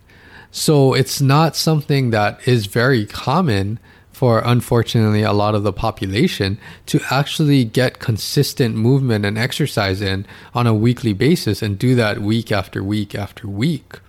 So 0.51 0.93
it's 0.93 1.21
not 1.21 1.55
something 1.55 2.09
that 2.09 2.45
is 2.45 2.65
very 2.65 3.05
common 3.05 3.79
for 4.19 4.41
unfortunately 4.43 5.21
a 5.21 5.31
lot 5.31 5.55
of 5.55 5.63
the 5.63 5.71
population 5.71 6.59
to 6.85 6.99
actually 7.09 7.63
get 7.63 7.99
consistent 7.99 8.75
movement 8.75 9.23
and 9.23 9.37
exercise 9.37 10.01
in 10.01 10.25
on 10.53 10.67
a 10.67 10.73
weekly 10.73 11.13
basis 11.13 11.61
and 11.61 11.79
do 11.79 11.95
that 11.95 12.19
week 12.19 12.51
after 12.51 12.83
week 12.83 13.15
after 13.15 13.47
week. 13.47 13.99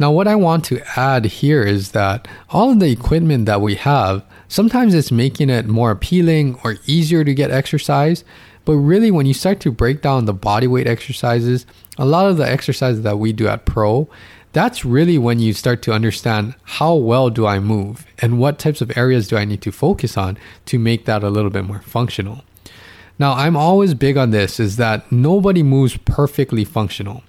Now, 0.00 0.10
what 0.10 0.26
I 0.26 0.34
want 0.34 0.64
to 0.64 0.82
add 0.98 1.26
here 1.26 1.62
is 1.62 1.92
that 1.92 2.26
all 2.50 2.72
of 2.72 2.80
the 2.80 2.90
equipment 2.90 3.46
that 3.46 3.60
we 3.60 3.76
have, 3.76 4.24
sometimes 4.48 4.92
it's 4.92 5.12
making 5.12 5.50
it 5.50 5.68
more 5.68 5.92
appealing 5.92 6.58
or 6.64 6.78
easier 6.86 7.22
to 7.22 7.32
get 7.32 7.52
exercise. 7.52 8.24
But 8.64 8.72
really, 8.72 9.12
when 9.12 9.26
you 9.26 9.34
start 9.34 9.60
to 9.60 9.70
break 9.70 10.02
down 10.02 10.24
the 10.24 10.34
body 10.34 10.66
weight 10.66 10.88
exercises, 10.88 11.64
a 11.96 12.04
lot 12.04 12.28
of 12.28 12.38
the 12.38 12.50
exercises 12.50 13.02
that 13.02 13.20
we 13.20 13.32
do 13.32 13.46
at 13.46 13.66
Pro, 13.66 14.08
that's 14.54 14.84
really 14.84 15.18
when 15.18 15.40
you 15.40 15.52
start 15.52 15.82
to 15.82 15.92
understand 15.92 16.54
how 16.62 16.94
well 16.94 17.28
do 17.28 17.44
I 17.44 17.58
move 17.58 18.06
and 18.18 18.38
what 18.38 18.58
types 18.58 18.80
of 18.80 18.96
areas 18.96 19.26
do 19.26 19.36
I 19.36 19.44
need 19.44 19.60
to 19.62 19.72
focus 19.72 20.16
on 20.16 20.38
to 20.66 20.78
make 20.78 21.04
that 21.06 21.24
a 21.24 21.28
little 21.28 21.50
bit 21.50 21.64
more 21.64 21.80
functional. 21.80 22.44
Now, 23.18 23.32
I'm 23.32 23.56
always 23.56 23.94
big 23.94 24.16
on 24.16 24.30
this 24.30 24.60
is 24.60 24.76
that 24.76 25.10
nobody 25.10 25.64
moves 25.64 25.96
perfectly 25.96 26.64
functional. 26.64 27.24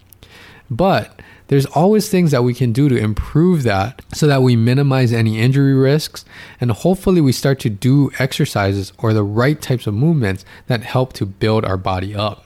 But 0.69 1.19
there's 1.47 1.65
always 1.67 2.09
things 2.09 2.29
that 2.29 2.43
we 2.43 2.53
can 2.53 2.71
do 2.71 2.89
to 2.89 2.97
improve 2.97 3.63
that 3.63 4.03
so 4.13 4.27
that 4.27 4.43
we 4.43 4.55
minimize 4.55 5.11
any 5.11 5.39
injury 5.39 5.73
risks 5.73 6.25
and 6.61 6.71
hopefully 6.71 7.21
we 7.21 7.31
start 7.31 7.59
to 7.61 7.69
do 7.69 8.11
exercises 8.19 8.93
or 8.99 9.13
the 9.13 9.23
right 9.23 9.61
types 9.61 9.87
of 9.87 9.93
movements 9.93 10.45
that 10.67 10.81
help 10.83 11.13
to 11.13 11.25
build 11.25 11.65
our 11.65 11.77
body 11.77 12.15
up. 12.15 12.44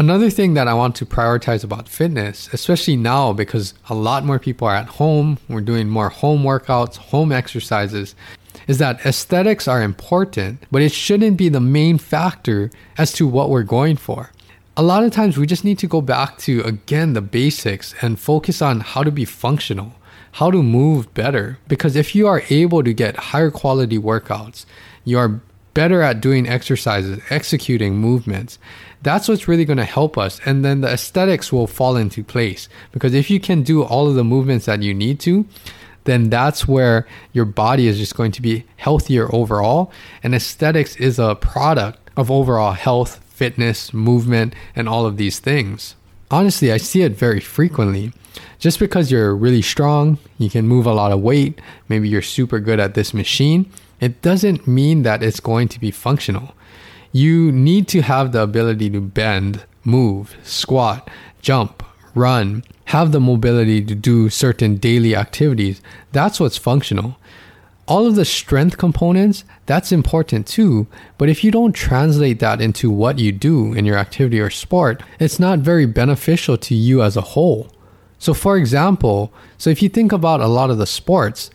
Another 0.00 0.30
thing 0.30 0.54
that 0.54 0.68
I 0.68 0.74
want 0.74 0.94
to 0.96 1.06
prioritize 1.06 1.64
about 1.64 1.88
fitness, 1.88 2.48
especially 2.52 2.94
now 2.94 3.32
because 3.32 3.74
a 3.90 3.96
lot 3.96 4.24
more 4.24 4.38
people 4.38 4.68
are 4.68 4.76
at 4.76 4.86
home, 4.86 5.38
we're 5.48 5.60
doing 5.60 5.88
more 5.88 6.08
home 6.08 6.44
workouts, 6.44 6.96
home 6.96 7.32
exercises, 7.32 8.14
is 8.68 8.78
that 8.78 9.04
aesthetics 9.04 9.66
are 9.66 9.82
important, 9.82 10.62
but 10.70 10.82
it 10.82 10.92
shouldn't 10.92 11.36
be 11.36 11.48
the 11.48 11.58
main 11.58 11.98
factor 11.98 12.70
as 12.96 13.12
to 13.14 13.26
what 13.26 13.50
we're 13.50 13.64
going 13.64 13.96
for. 13.96 14.30
A 14.76 14.84
lot 14.84 15.02
of 15.02 15.10
times 15.10 15.36
we 15.36 15.48
just 15.48 15.64
need 15.64 15.80
to 15.80 15.88
go 15.88 16.00
back 16.00 16.38
to, 16.38 16.60
again, 16.60 17.14
the 17.14 17.20
basics 17.20 17.92
and 18.00 18.20
focus 18.20 18.62
on 18.62 18.78
how 18.78 19.02
to 19.02 19.10
be 19.10 19.24
functional, 19.24 19.94
how 20.30 20.52
to 20.52 20.62
move 20.62 21.12
better. 21.12 21.58
Because 21.66 21.96
if 21.96 22.14
you 22.14 22.28
are 22.28 22.44
able 22.50 22.84
to 22.84 22.94
get 22.94 23.16
higher 23.16 23.50
quality 23.50 23.98
workouts, 23.98 24.64
you 25.04 25.18
are 25.18 25.40
better 25.78 26.02
at 26.02 26.20
doing 26.20 26.48
exercises, 26.48 27.20
executing 27.30 27.94
movements. 27.94 28.58
That's 29.02 29.28
what's 29.28 29.46
really 29.46 29.64
going 29.64 29.76
to 29.76 29.84
help 29.84 30.18
us. 30.18 30.40
And 30.44 30.64
then 30.64 30.80
the 30.80 30.88
aesthetics 30.88 31.52
will 31.52 31.68
fall 31.68 31.94
into 31.94 32.24
place. 32.24 32.68
Because 32.90 33.14
if 33.14 33.30
you 33.30 33.38
can 33.38 33.62
do 33.62 33.84
all 33.84 34.08
of 34.08 34.16
the 34.16 34.24
movements 34.24 34.66
that 34.66 34.82
you 34.82 34.92
need 34.92 35.20
to, 35.20 35.46
then 36.02 36.30
that's 36.30 36.66
where 36.66 37.06
your 37.32 37.44
body 37.44 37.86
is 37.86 37.96
just 37.96 38.16
going 38.16 38.32
to 38.32 38.42
be 38.42 38.64
healthier 38.74 39.32
overall. 39.32 39.92
And 40.24 40.34
aesthetics 40.34 40.96
is 40.96 41.20
a 41.20 41.36
product 41.36 42.00
of 42.16 42.28
overall 42.28 42.72
health, 42.72 43.22
fitness, 43.28 43.94
movement, 43.94 44.54
and 44.74 44.88
all 44.88 45.06
of 45.06 45.16
these 45.16 45.38
things. 45.38 45.94
Honestly, 46.28 46.72
I 46.72 46.78
see 46.78 47.02
it 47.02 47.12
very 47.12 47.38
frequently. 47.38 48.12
Just 48.58 48.78
because 48.78 49.10
you're 49.10 49.34
really 49.34 49.62
strong, 49.62 50.18
you 50.38 50.50
can 50.50 50.66
move 50.66 50.86
a 50.86 50.92
lot 50.92 51.12
of 51.12 51.20
weight, 51.20 51.60
maybe 51.88 52.08
you're 52.08 52.22
super 52.22 52.58
good 52.58 52.80
at 52.80 52.94
this 52.94 53.14
machine, 53.14 53.70
it 54.00 54.22
doesn't 54.22 54.66
mean 54.66 55.02
that 55.02 55.22
it's 55.22 55.40
going 55.40 55.68
to 55.68 55.80
be 55.80 55.90
functional. 55.90 56.54
You 57.12 57.50
need 57.50 57.88
to 57.88 58.02
have 58.02 58.32
the 58.32 58.42
ability 58.42 58.90
to 58.90 59.00
bend, 59.00 59.64
move, 59.84 60.36
squat, 60.42 61.08
jump, 61.40 61.82
run, 62.14 62.64
have 62.86 63.12
the 63.12 63.20
mobility 63.20 63.82
to 63.84 63.94
do 63.94 64.28
certain 64.30 64.76
daily 64.76 65.14
activities. 65.14 65.80
That's 66.12 66.40
what's 66.40 66.56
functional. 66.56 67.18
All 67.86 68.06
of 68.06 68.16
the 68.16 68.26
strength 68.26 68.76
components, 68.76 69.44
that's 69.64 69.92
important 69.92 70.46
too, 70.46 70.86
but 71.16 71.30
if 71.30 71.42
you 71.42 71.50
don't 71.50 71.72
translate 71.72 72.38
that 72.40 72.60
into 72.60 72.90
what 72.90 73.18
you 73.18 73.32
do 73.32 73.72
in 73.72 73.86
your 73.86 73.96
activity 73.96 74.40
or 74.40 74.50
sport, 74.50 75.02
it's 75.18 75.38
not 75.38 75.60
very 75.60 75.86
beneficial 75.86 76.58
to 76.58 76.74
you 76.74 77.02
as 77.02 77.16
a 77.16 77.22
whole. 77.32 77.68
So, 78.18 78.34
for 78.34 78.56
example, 78.56 79.32
so 79.56 79.70
if 79.70 79.82
you 79.82 79.88
think 79.88 80.12
about 80.12 80.40
a 80.40 80.48
lot 80.48 80.70
of 80.70 80.78
the 80.78 80.86
sports, 80.86 81.50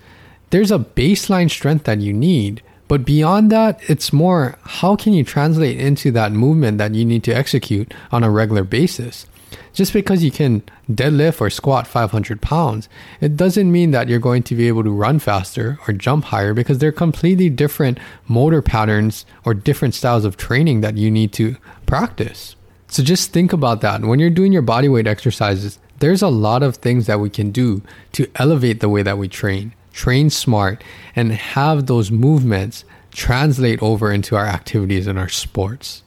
there's 0.49 0.71
a 0.71 0.79
baseline 0.79 1.49
strength 1.49 1.85
that 1.85 1.99
you 1.99 2.13
need. 2.13 2.61
But 2.87 3.05
beyond 3.05 3.51
that, 3.51 3.81
it's 3.89 4.13
more 4.13 4.57
how 4.61 4.95
can 4.95 5.13
you 5.13 5.23
translate 5.23 5.79
into 5.79 6.11
that 6.11 6.31
movement 6.31 6.77
that 6.77 6.93
you 6.93 7.05
need 7.05 7.23
to 7.23 7.35
execute 7.35 7.93
on 8.11 8.23
a 8.23 8.29
regular 8.29 8.63
basis? 8.63 9.25
Just 9.73 9.93
because 9.93 10.23
you 10.23 10.29
can 10.29 10.61
deadlift 10.91 11.41
or 11.41 11.49
squat 11.49 11.87
500 11.87 12.41
pounds, 12.41 12.87
it 13.19 13.35
doesn't 13.35 13.71
mean 13.71 13.91
that 13.91 14.07
you're 14.07 14.19
going 14.19 14.43
to 14.43 14.55
be 14.55 14.67
able 14.67 14.83
to 14.83 14.91
run 14.91 15.17
faster 15.17 15.79
or 15.87 15.93
jump 15.93 16.25
higher 16.25 16.53
because 16.53 16.77
they're 16.77 16.91
completely 16.91 17.49
different 17.49 17.97
motor 18.27 18.61
patterns 18.61 19.25
or 19.43 19.53
different 19.53 19.95
styles 19.95 20.25
of 20.25 20.37
training 20.37 20.81
that 20.81 20.97
you 20.97 21.09
need 21.09 21.33
to 21.33 21.55
practice. 21.87 22.55
So 22.87 23.01
just 23.01 23.31
think 23.31 23.53
about 23.53 23.81
that. 23.81 24.01
When 24.01 24.19
you're 24.19 24.29
doing 24.29 24.53
your 24.53 24.61
bodyweight 24.61 25.07
exercises, 25.07 25.79
there's 26.03 26.21
a 26.21 26.27
lot 26.27 26.61
of 26.63 26.75
things 26.75 27.07
that 27.07 27.19
we 27.19 27.29
can 27.29 27.51
do 27.51 27.81
to 28.11 28.27
elevate 28.35 28.81
the 28.81 28.89
way 28.89 29.01
that 29.03 29.17
we 29.17 29.27
train 29.27 29.73
train 29.93 30.29
smart, 30.29 30.83
and 31.15 31.31
have 31.31 31.85
those 31.85 32.11
movements 32.11 32.83
translate 33.11 33.81
over 33.81 34.11
into 34.11 34.35
our 34.35 34.47
activities 34.47 35.07
and 35.07 35.17
our 35.17 35.29
sports. 35.29 36.01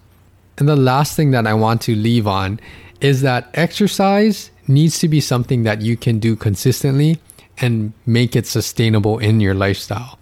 And 0.58 0.68
the 0.68 0.76
last 0.76 1.16
thing 1.16 1.30
that 1.30 1.46
I 1.46 1.54
want 1.54 1.80
to 1.82 1.94
leave 1.94 2.26
on 2.26 2.60
is 3.00 3.22
that 3.22 3.48
exercise 3.54 4.50
needs 4.66 4.98
to 4.98 5.08
be 5.08 5.20
something 5.20 5.62
that 5.62 5.80
you 5.80 5.96
can 5.96 6.18
do 6.18 6.34
consistently 6.34 7.18
and 7.58 7.92
make 8.04 8.34
it 8.34 8.46
sustainable 8.46 9.18
in 9.18 9.40
your 9.40 9.54
lifestyle. 9.54 10.18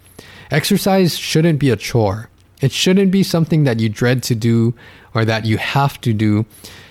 Exercise 0.51 1.17
shouldn't 1.17 1.59
be 1.59 1.71
a 1.71 1.75
chore. 1.75 2.29
It 2.61 2.71
shouldn't 2.71 3.11
be 3.11 3.23
something 3.23 3.63
that 3.63 3.79
you 3.79 3.89
dread 3.89 4.21
to 4.23 4.35
do 4.35 4.75
or 5.15 5.25
that 5.25 5.45
you 5.45 5.57
have 5.57 5.99
to 6.01 6.13
do. 6.13 6.45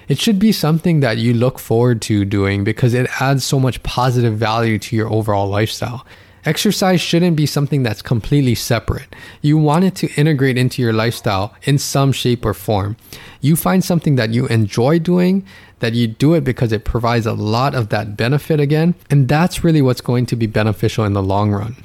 It 0.06 0.18
should 0.18 0.38
be 0.38 0.52
something 0.52 1.00
that 1.00 1.18
you 1.18 1.32
look 1.32 1.58
forward 1.58 2.02
to 2.02 2.25
doing 2.25 2.64
because 2.64 2.94
it 2.94 3.08
adds 3.20 3.44
so 3.44 3.58
much 3.58 3.82
positive 3.82 4.37
value 4.37 4.78
to 4.78 4.96
your 4.96 5.11
overall 5.11 5.49
lifestyle. 5.49 6.06
Exercise 6.44 7.00
shouldn't 7.00 7.37
be 7.37 7.46
something 7.46 7.82
that's 7.82 8.02
completely 8.02 8.54
separate. 8.54 9.16
You 9.40 9.56
want 9.56 9.87
it 9.87 9.94
to 9.96 10.12
integrate 10.14 10.58
into 10.58 10.82
your 10.82 10.92
lifestyle 10.92 11.54
in 11.62 11.78
some 11.78 12.12
shape 12.12 12.44
or 12.44 12.52
form. 12.52 12.99
You 13.40 13.56
find 13.56 13.82
something 13.82 14.16
that 14.16 14.30
you 14.30 14.46
enjoy 14.49 14.99
doing, 14.99 15.46
that 15.78 15.94
you 15.94 16.06
do 16.06 16.34
it 16.34 16.44
because 16.44 16.70
it 16.70 16.84
provides 16.84 17.25
a 17.25 17.32
lot 17.32 17.75
of 17.75 17.88
that 17.88 18.16
benefit 18.18 18.61
again, 18.61 18.94
and 19.08 19.26
that's 19.26 19.64
really 19.64 19.80
what's 19.80 20.02
going 20.02 20.26
to 20.26 20.36
be 20.36 20.47
beneficial 20.47 21.04
in 21.04 21.14
the 21.14 21.23
long 21.23 21.50
run 21.50 21.76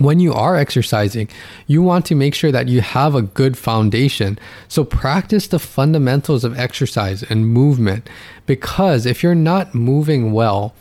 when 0.00 0.18
you 0.18 0.32
are 0.32 0.56
exercising, 0.56 1.28
you 1.66 1.82
want 1.82 2.06
to 2.06 2.14
make 2.14 2.34
sure 2.34 2.50
that 2.50 2.68
you 2.68 2.80
have 2.80 3.14
a 3.14 3.22
good 3.22 3.56
foundation. 3.56 4.38
So 4.66 4.82
practice 4.82 5.46
the 5.46 5.58
fundamentals 5.58 6.42
of 6.42 6.58
exercise 6.58 7.22
and 7.22 7.46
movement 7.46 8.08
because 8.46 9.04
if 9.04 9.22
you're 9.22 9.34
not 9.34 9.74
moving 9.74 10.32
well, 10.32 10.74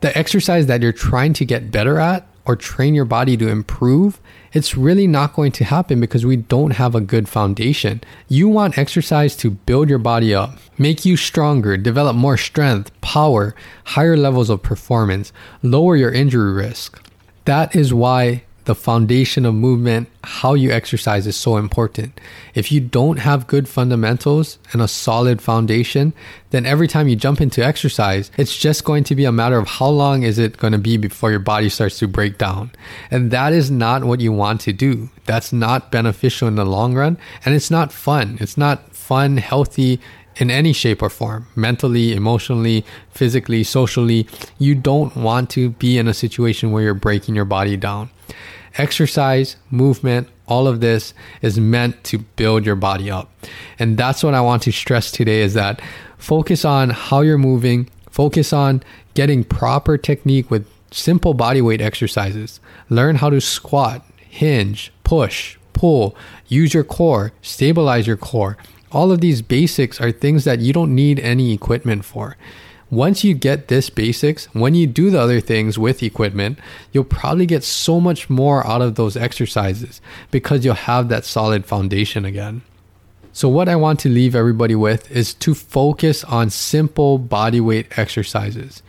the 0.00 0.16
exercise 0.16 0.66
that 0.66 0.80
you're 0.80 0.92
trying 0.92 1.32
to 1.34 1.44
get 1.44 1.70
better 1.70 1.98
at 1.98 2.26
or 2.46 2.56
train 2.56 2.94
your 2.94 3.04
body 3.04 3.36
to 3.36 3.48
improve, 3.48 4.20
it's 4.52 4.76
really 4.76 5.06
not 5.06 5.34
going 5.34 5.52
to 5.52 5.64
happen 5.64 6.00
because 6.00 6.24
we 6.24 6.36
don't 6.36 6.72
have 6.72 6.94
a 6.94 7.00
good 7.00 7.28
foundation. 7.28 8.00
You 8.28 8.48
want 8.48 8.78
exercise 8.78 9.36
to 9.36 9.50
build 9.50 9.90
your 9.90 9.98
body 9.98 10.34
up, 10.34 10.56
make 10.78 11.04
you 11.04 11.16
stronger, 11.16 11.76
develop 11.76 12.16
more 12.16 12.36
strength, 12.36 12.98
power, 13.00 13.54
higher 13.84 14.16
levels 14.16 14.50
of 14.50 14.62
performance, 14.62 15.32
lower 15.62 15.96
your 15.96 16.12
injury 16.12 16.52
risk. 16.52 17.09
That 17.44 17.74
is 17.74 17.92
why 17.92 18.44
the 18.64 18.74
foundation 18.74 19.46
of 19.46 19.54
movement, 19.54 20.08
how 20.22 20.54
you 20.54 20.70
exercise 20.70 21.26
is 21.26 21.34
so 21.34 21.56
important. 21.56 22.20
If 22.54 22.70
you 22.70 22.80
don't 22.80 23.18
have 23.18 23.46
good 23.46 23.68
fundamentals 23.68 24.58
and 24.72 24.82
a 24.82 24.86
solid 24.86 25.40
foundation, 25.40 26.12
then 26.50 26.66
every 26.66 26.86
time 26.86 27.08
you 27.08 27.16
jump 27.16 27.40
into 27.40 27.64
exercise, 27.64 28.30
it's 28.36 28.56
just 28.56 28.84
going 28.84 29.04
to 29.04 29.14
be 29.14 29.24
a 29.24 29.32
matter 29.32 29.58
of 29.58 29.66
how 29.66 29.88
long 29.88 30.22
is 30.22 30.38
it 30.38 30.58
going 30.58 30.72
to 30.72 30.78
be 30.78 30.96
before 30.96 31.30
your 31.30 31.40
body 31.40 31.68
starts 31.68 31.98
to 31.98 32.06
break 32.06 32.38
down. 32.38 32.70
And 33.10 33.30
that 33.30 33.52
is 33.52 33.70
not 33.70 34.04
what 34.04 34.20
you 34.20 34.30
want 34.30 34.60
to 34.62 34.72
do. 34.72 35.08
That's 35.24 35.52
not 35.52 35.90
beneficial 35.90 36.46
in 36.46 36.56
the 36.56 36.64
long 36.64 36.94
run. 36.94 37.18
And 37.44 37.54
it's 37.54 37.70
not 37.70 37.92
fun. 37.92 38.36
It's 38.40 38.58
not 38.58 38.94
fun, 38.94 39.38
healthy, 39.38 39.98
in 40.40 40.50
any 40.50 40.72
shape 40.72 41.02
or 41.02 41.10
form, 41.10 41.46
mentally, 41.54 42.14
emotionally, 42.14 42.84
physically, 43.10 43.62
socially. 43.62 44.26
You 44.58 44.74
don't 44.74 45.14
want 45.14 45.50
to 45.50 45.70
be 45.70 45.98
in 45.98 46.08
a 46.08 46.14
situation 46.14 46.72
where 46.72 46.82
you're 46.82 46.94
breaking 46.94 47.36
your 47.36 47.44
body 47.44 47.76
down. 47.76 48.10
Exercise, 48.78 49.56
movement, 49.70 50.28
all 50.46 50.66
of 50.66 50.80
this 50.80 51.12
is 51.42 51.60
meant 51.60 52.02
to 52.04 52.18
build 52.18 52.64
your 52.64 52.74
body 52.74 53.10
up. 53.10 53.30
And 53.78 53.98
that's 53.98 54.24
what 54.24 54.34
I 54.34 54.40
want 54.40 54.62
to 54.62 54.72
stress 54.72 55.10
today 55.10 55.42
is 55.42 55.54
that 55.54 55.80
focus 56.16 56.64
on 56.64 56.90
how 56.90 57.20
you're 57.20 57.38
moving, 57.38 57.90
focus 58.10 58.52
on 58.52 58.82
getting 59.14 59.44
proper 59.44 59.98
technique 59.98 60.50
with 60.50 60.66
simple 60.90 61.34
body 61.34 61.60
weight 61.60 61.82
exercises. 61.82 62.60
Learn 62.88 63.16
how 63.16 63.28
to 63.28 63.40
squat, 63.40 64.04
hinge, 64.16 64.92
push, 65.04 65.58
pull, 65.72 66.16
use 66.48 66.72
your 66.72 66.84
core, 66.84 67.32
stabilize 67.42 68.06
your 68.06 68.16
core. 68.16 68.56
All 68.92 69.12
of 69.12 69.20
these 69.20 69.42
basics 69.42 70.00
are 70.00 70.10
things 70.10 70.44
that 70.44 70.60
you 70.60 70.72
don't 70.72 70.94
need 70.94 71.20
any 71.20 71.52
equipment 71.52 72.04
for. 72.04 72.36
Once 72.90 73.22
you 73.22 73.34
get 73.34 73.68
this 73.68 73.88
basics, 73.88 74.46
when 74.46 74.74
you 74.74 74.84
do 74.84 75.10
the 75.10 75.20
other 75.20 75.40
things 75.40 75.78
with 75.78 76.02
equipment, 76.02 76.58
you'll 76.92 77.04
probably 77.04 77.46
get 77.46 77.62
so 77.62 78.00
much 78.00 78.28
more 78.28 78.66
out 78.66 78.82
of 78.82 78.96
those 78.96 79.16
exercises 79.16 80.00
because 80.32 80.64
you'll 80.64 80.74
have 80.74 81.08
that 81.08 81.24
solid 81.24 81.64
foundation 81.64 82.24
again. 82.24 82.62
So, 83.32 83.48
what 83.48 83.68
I 83.68 83.76
want 83.76 84.00
to 84.00 84.08
leave 84.08 84.34
everybody 84.34 84.74
with 84.74 85.08
is 85.12 85.34
to 85.34 85.54
focus 85.54 86.24
on 86.24 86.50
simple 86.50 87.16
body 87.16 87.60
weight 87.60 87.96
exercises. 87.96 88.82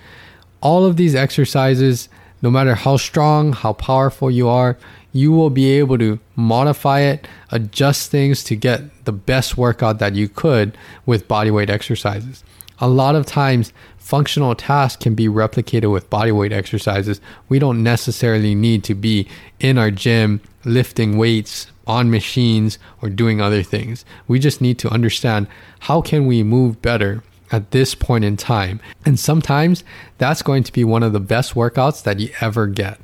All 0.62 0.84
of 0.84 0.98
these 0.98 1.14
exercises, 1.14 2.10
no 2.42 2.50
matter 2.50 2.74
how 2.74 2.98
strong, 2.98 3.54
how 3.54 3.74
powerful 3.74 4.32
you 4.32 4.48
are, 4.48 4.80
you 5.14 5.32
will 5.32 5.52
be 5.52 5.70
able 5.72 6.00
to 6.00 6.20
modify 6.36 7.02
it, 7.02 7.28
adjust 7.52 8.10
things 8.10 8.44
to 8.46 8.56
get 8.56 9.01
the 9.06 9.12
best 9.12 9.58
workout 9.58 10.00
that 10.00 10.16
you 10.16 10.30
could 10.30 10.78
with 11.06 11.28
bodyweight 11.28 11.70
exercises. 11.70 12.44
A 12.80 12.88
lot 12.88 13.16
of 13.16 13.26
times, 13.28 13.74
functional 13.98 14.56
tasks 14.56 15.02
can 15.02 15.14
be 15.14 15.28
replicated 15.28 15.92
with 15.92 16.10
bodyweight 16.10 16.52
exercises. 16.52 17.22
We 17.48 17.60
don't 17.60 17.84
necessarily 17.84 18.56
need 18.56 18.84
to 18.86 18.96
be 18.96 19.28
in 19.60 19.78
our 19.78 19.92
gym 19.92 20.42
lifting 20.66 21.18
weights 21.18 21.68
on 21.86 22.10
machines 22.10 22.80
or 23.02 23.10
doing 23.10 23.40
other 23.40 23.64
things. 23.64 24.04
We 24.28 24.40
just 24.40 24.62
need 24.62 24.80
to 24.80 24.90
understand 24.90 25.48
how 25.82 26.02
can 26.02 26.26
we 26.26 26.42
move 26.42 26.82
better 26.82 27.24
at 27.52 27.72
this 27.72 27.94
point 27.94 28.24
in 28.24 28.38
time. 28.38 28.80
And 29.06 29.20
sometimes 29.20 29.84
that's 30.18 30.42
going 30.42 30.64
to 30.64 30.72
be 30.72 30.84
one 30.84 31.04
of 31.04 31.14
the 31.14 31.20
best 31.20 31.54
workouts 31.54 32.04
that 32.04 32.20
you 32.20 32.30
ever 32.40 32.66
get. 32.68 33.00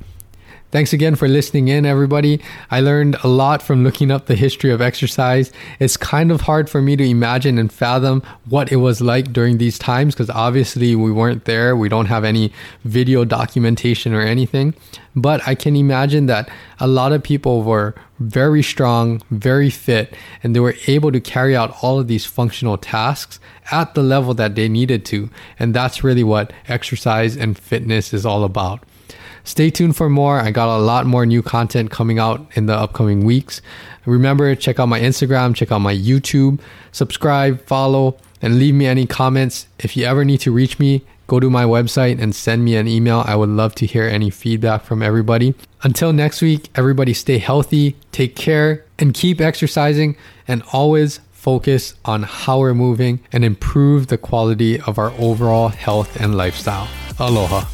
Thanks 0.70 0.92
again 0.92 1.14
for 1.14 1.28
listening 1.28 1.68
in, 1.68 1.86
everybody. 1.86 2.42
I 2.70 2.80
learned 2.80 3.16
a 3.24 3.28
lot 3.28 3.62
from 3.62 3.84
looking 3.84 4.10
up 4.10 4.26
the 4.26 4.34
history 4.34 4.70
of 4.70 4.82
exercise. 4.82 5.50
It's 5.80 5.96
kind 5.96 6.30
of 6.30 6.42
hard 6.42 6.68
for 6.68 6.82
me 6.82 6.94
to 6.96 7.08
imagine 7.08 7.56
and 7.56 7.72
fathom 7.72 8.22
what 8.44 8.70
it 8.70 8.76
was 8.76 9.00
like 9.00 9.32
during 9.32 9.56
these 9.56 9.78
times 9.78 10.14
because 10.14 10.28
obviously 10.28 10.94
we 10.94 11.10
weren't 11.10 11.46
there. 11.46 11.74
We 11.74 11.88
don't 11.88 12.04
have 12.04 12.22
any 12.22 12.52
video 12.84 13.24
documentation 13.24 14.12
or 14.12 14.20
anything. 14.20 14.74
But 15.16 15.40
I 15.48 15.54
can 15.54 15.74
imagine 15.74 16.26
that 16.26 16.50
a 16.80 16.86
lot 16.86 17.14
of 17.14 17.22
people 17.22 17.62
were 17.62 17.94
very 18.18 18.62
strong, 18.62 19.22
very 19.30 19.70
fit, 19.70 20.14
and 20.42 20.54
they 20.54 20.60
were 20.60 20.74
able 20.86 21.12
to 21.12 21.20
carry 21.20 21.56
out 21.56 21.82
all 21.82 21.98
of 21.98 22.08
these 22.08 22.26
functional 22.26 22.76
tasks 22.76 23.40
at 23.70 23.94
the 23.94 24.02
level 24.02 24.34
that 24.34 24.54
they 24.54 24.68
needed 24.68 25.06
to. 25.06 25.30
And 25.58 25.72
that's 25.72 26.04
really 26.04 26.24
what 26.24 26.52
exercise 26.68 27.38
and 27.38 27.58
fitness 27.58 28.12
is 28.12 28.26
all 28.26 28.44
about. 28.44 28.84
Stay 29.48 29.70
tuned 29.70 29.96
for 29.96 30.10
more. 30.10 30.38
I 30.38 30.50
got 30.50 30.68
a 30.68 30.76
lot 30.76 31.06
more 31.06 31.24
new 31.24 31.42
content 31.42 31.90
coming 31.90 32.18
out 32.18 32.46
in 32.54 32.66
the 32.66 32.74
upcoming 32.74 33.24
weeks. 33.24 33.62
Remember, 34.04 34.54
check 34.54 34.78
out 34.78 34.90
my 34.90 35.00
Instagram, 35.00 35.54
check 35.54 35.72
out 35.72 35.78
my 35.78 35.94
YouTube, 35.94 36.60
subscribe, 36.92 37.64
follow, 37.64 38.18
and 38.42 38.58
leave 38.58 38.74
me 38.74 38.84
any 38.84 39.06
comments. 39.06 39.66
If 39.78 39.96
you 39.96 40.04
ever 40.04 40.22
need 40.22 40.40
to 40.40 40.52
reach 40.52 40.78
me, 40.78 41.02
go 41.28 41.40
to 41.40 41.48
my 41.48 41.64
website 41.64 42.20
and 42.20 42.34
send 42.34 42.62
me 42.62 42.76
an 42.76 42.86
email. 42.86 43.24
I 43.26 43.36
would 43.36 43.48
love 43.48 43.74
to 43.76 43.86
hear 43.86 44.04
any 44.04 44.28
feedback 44.28 44.84
from 44.84 45.02
everybody. 45.02 45.54
Until 45.82 46.12
next 46.12 46.42
week, 46.42 46.68
everybody 46.74 47.14
stay 47.14 47.38
healthy, 47.38 47.96
take 48.12 48.36
care, 48.36 48.84
and 48.98 49.14
keep 49.14 49.40
exercising, 49.40 50.18
and 50.46 50.62
always 50.74 51.20
focus 51.32 51.94
on 52.04 52.24
how 52.24 52.58
we're 52.58 52.74
moving 52.74 53.20
and 53.32 53.46
improve 53.46 54.08
the 54.08 54.18
quality 54.18 54.78
of 54.82 54.98
our 54.98 55.12
overall 55.12 55.68
health 55.68 56.20
and 56.20 56.36
lifestyle. 56.36 56.86
Aloha. 57.18 57.64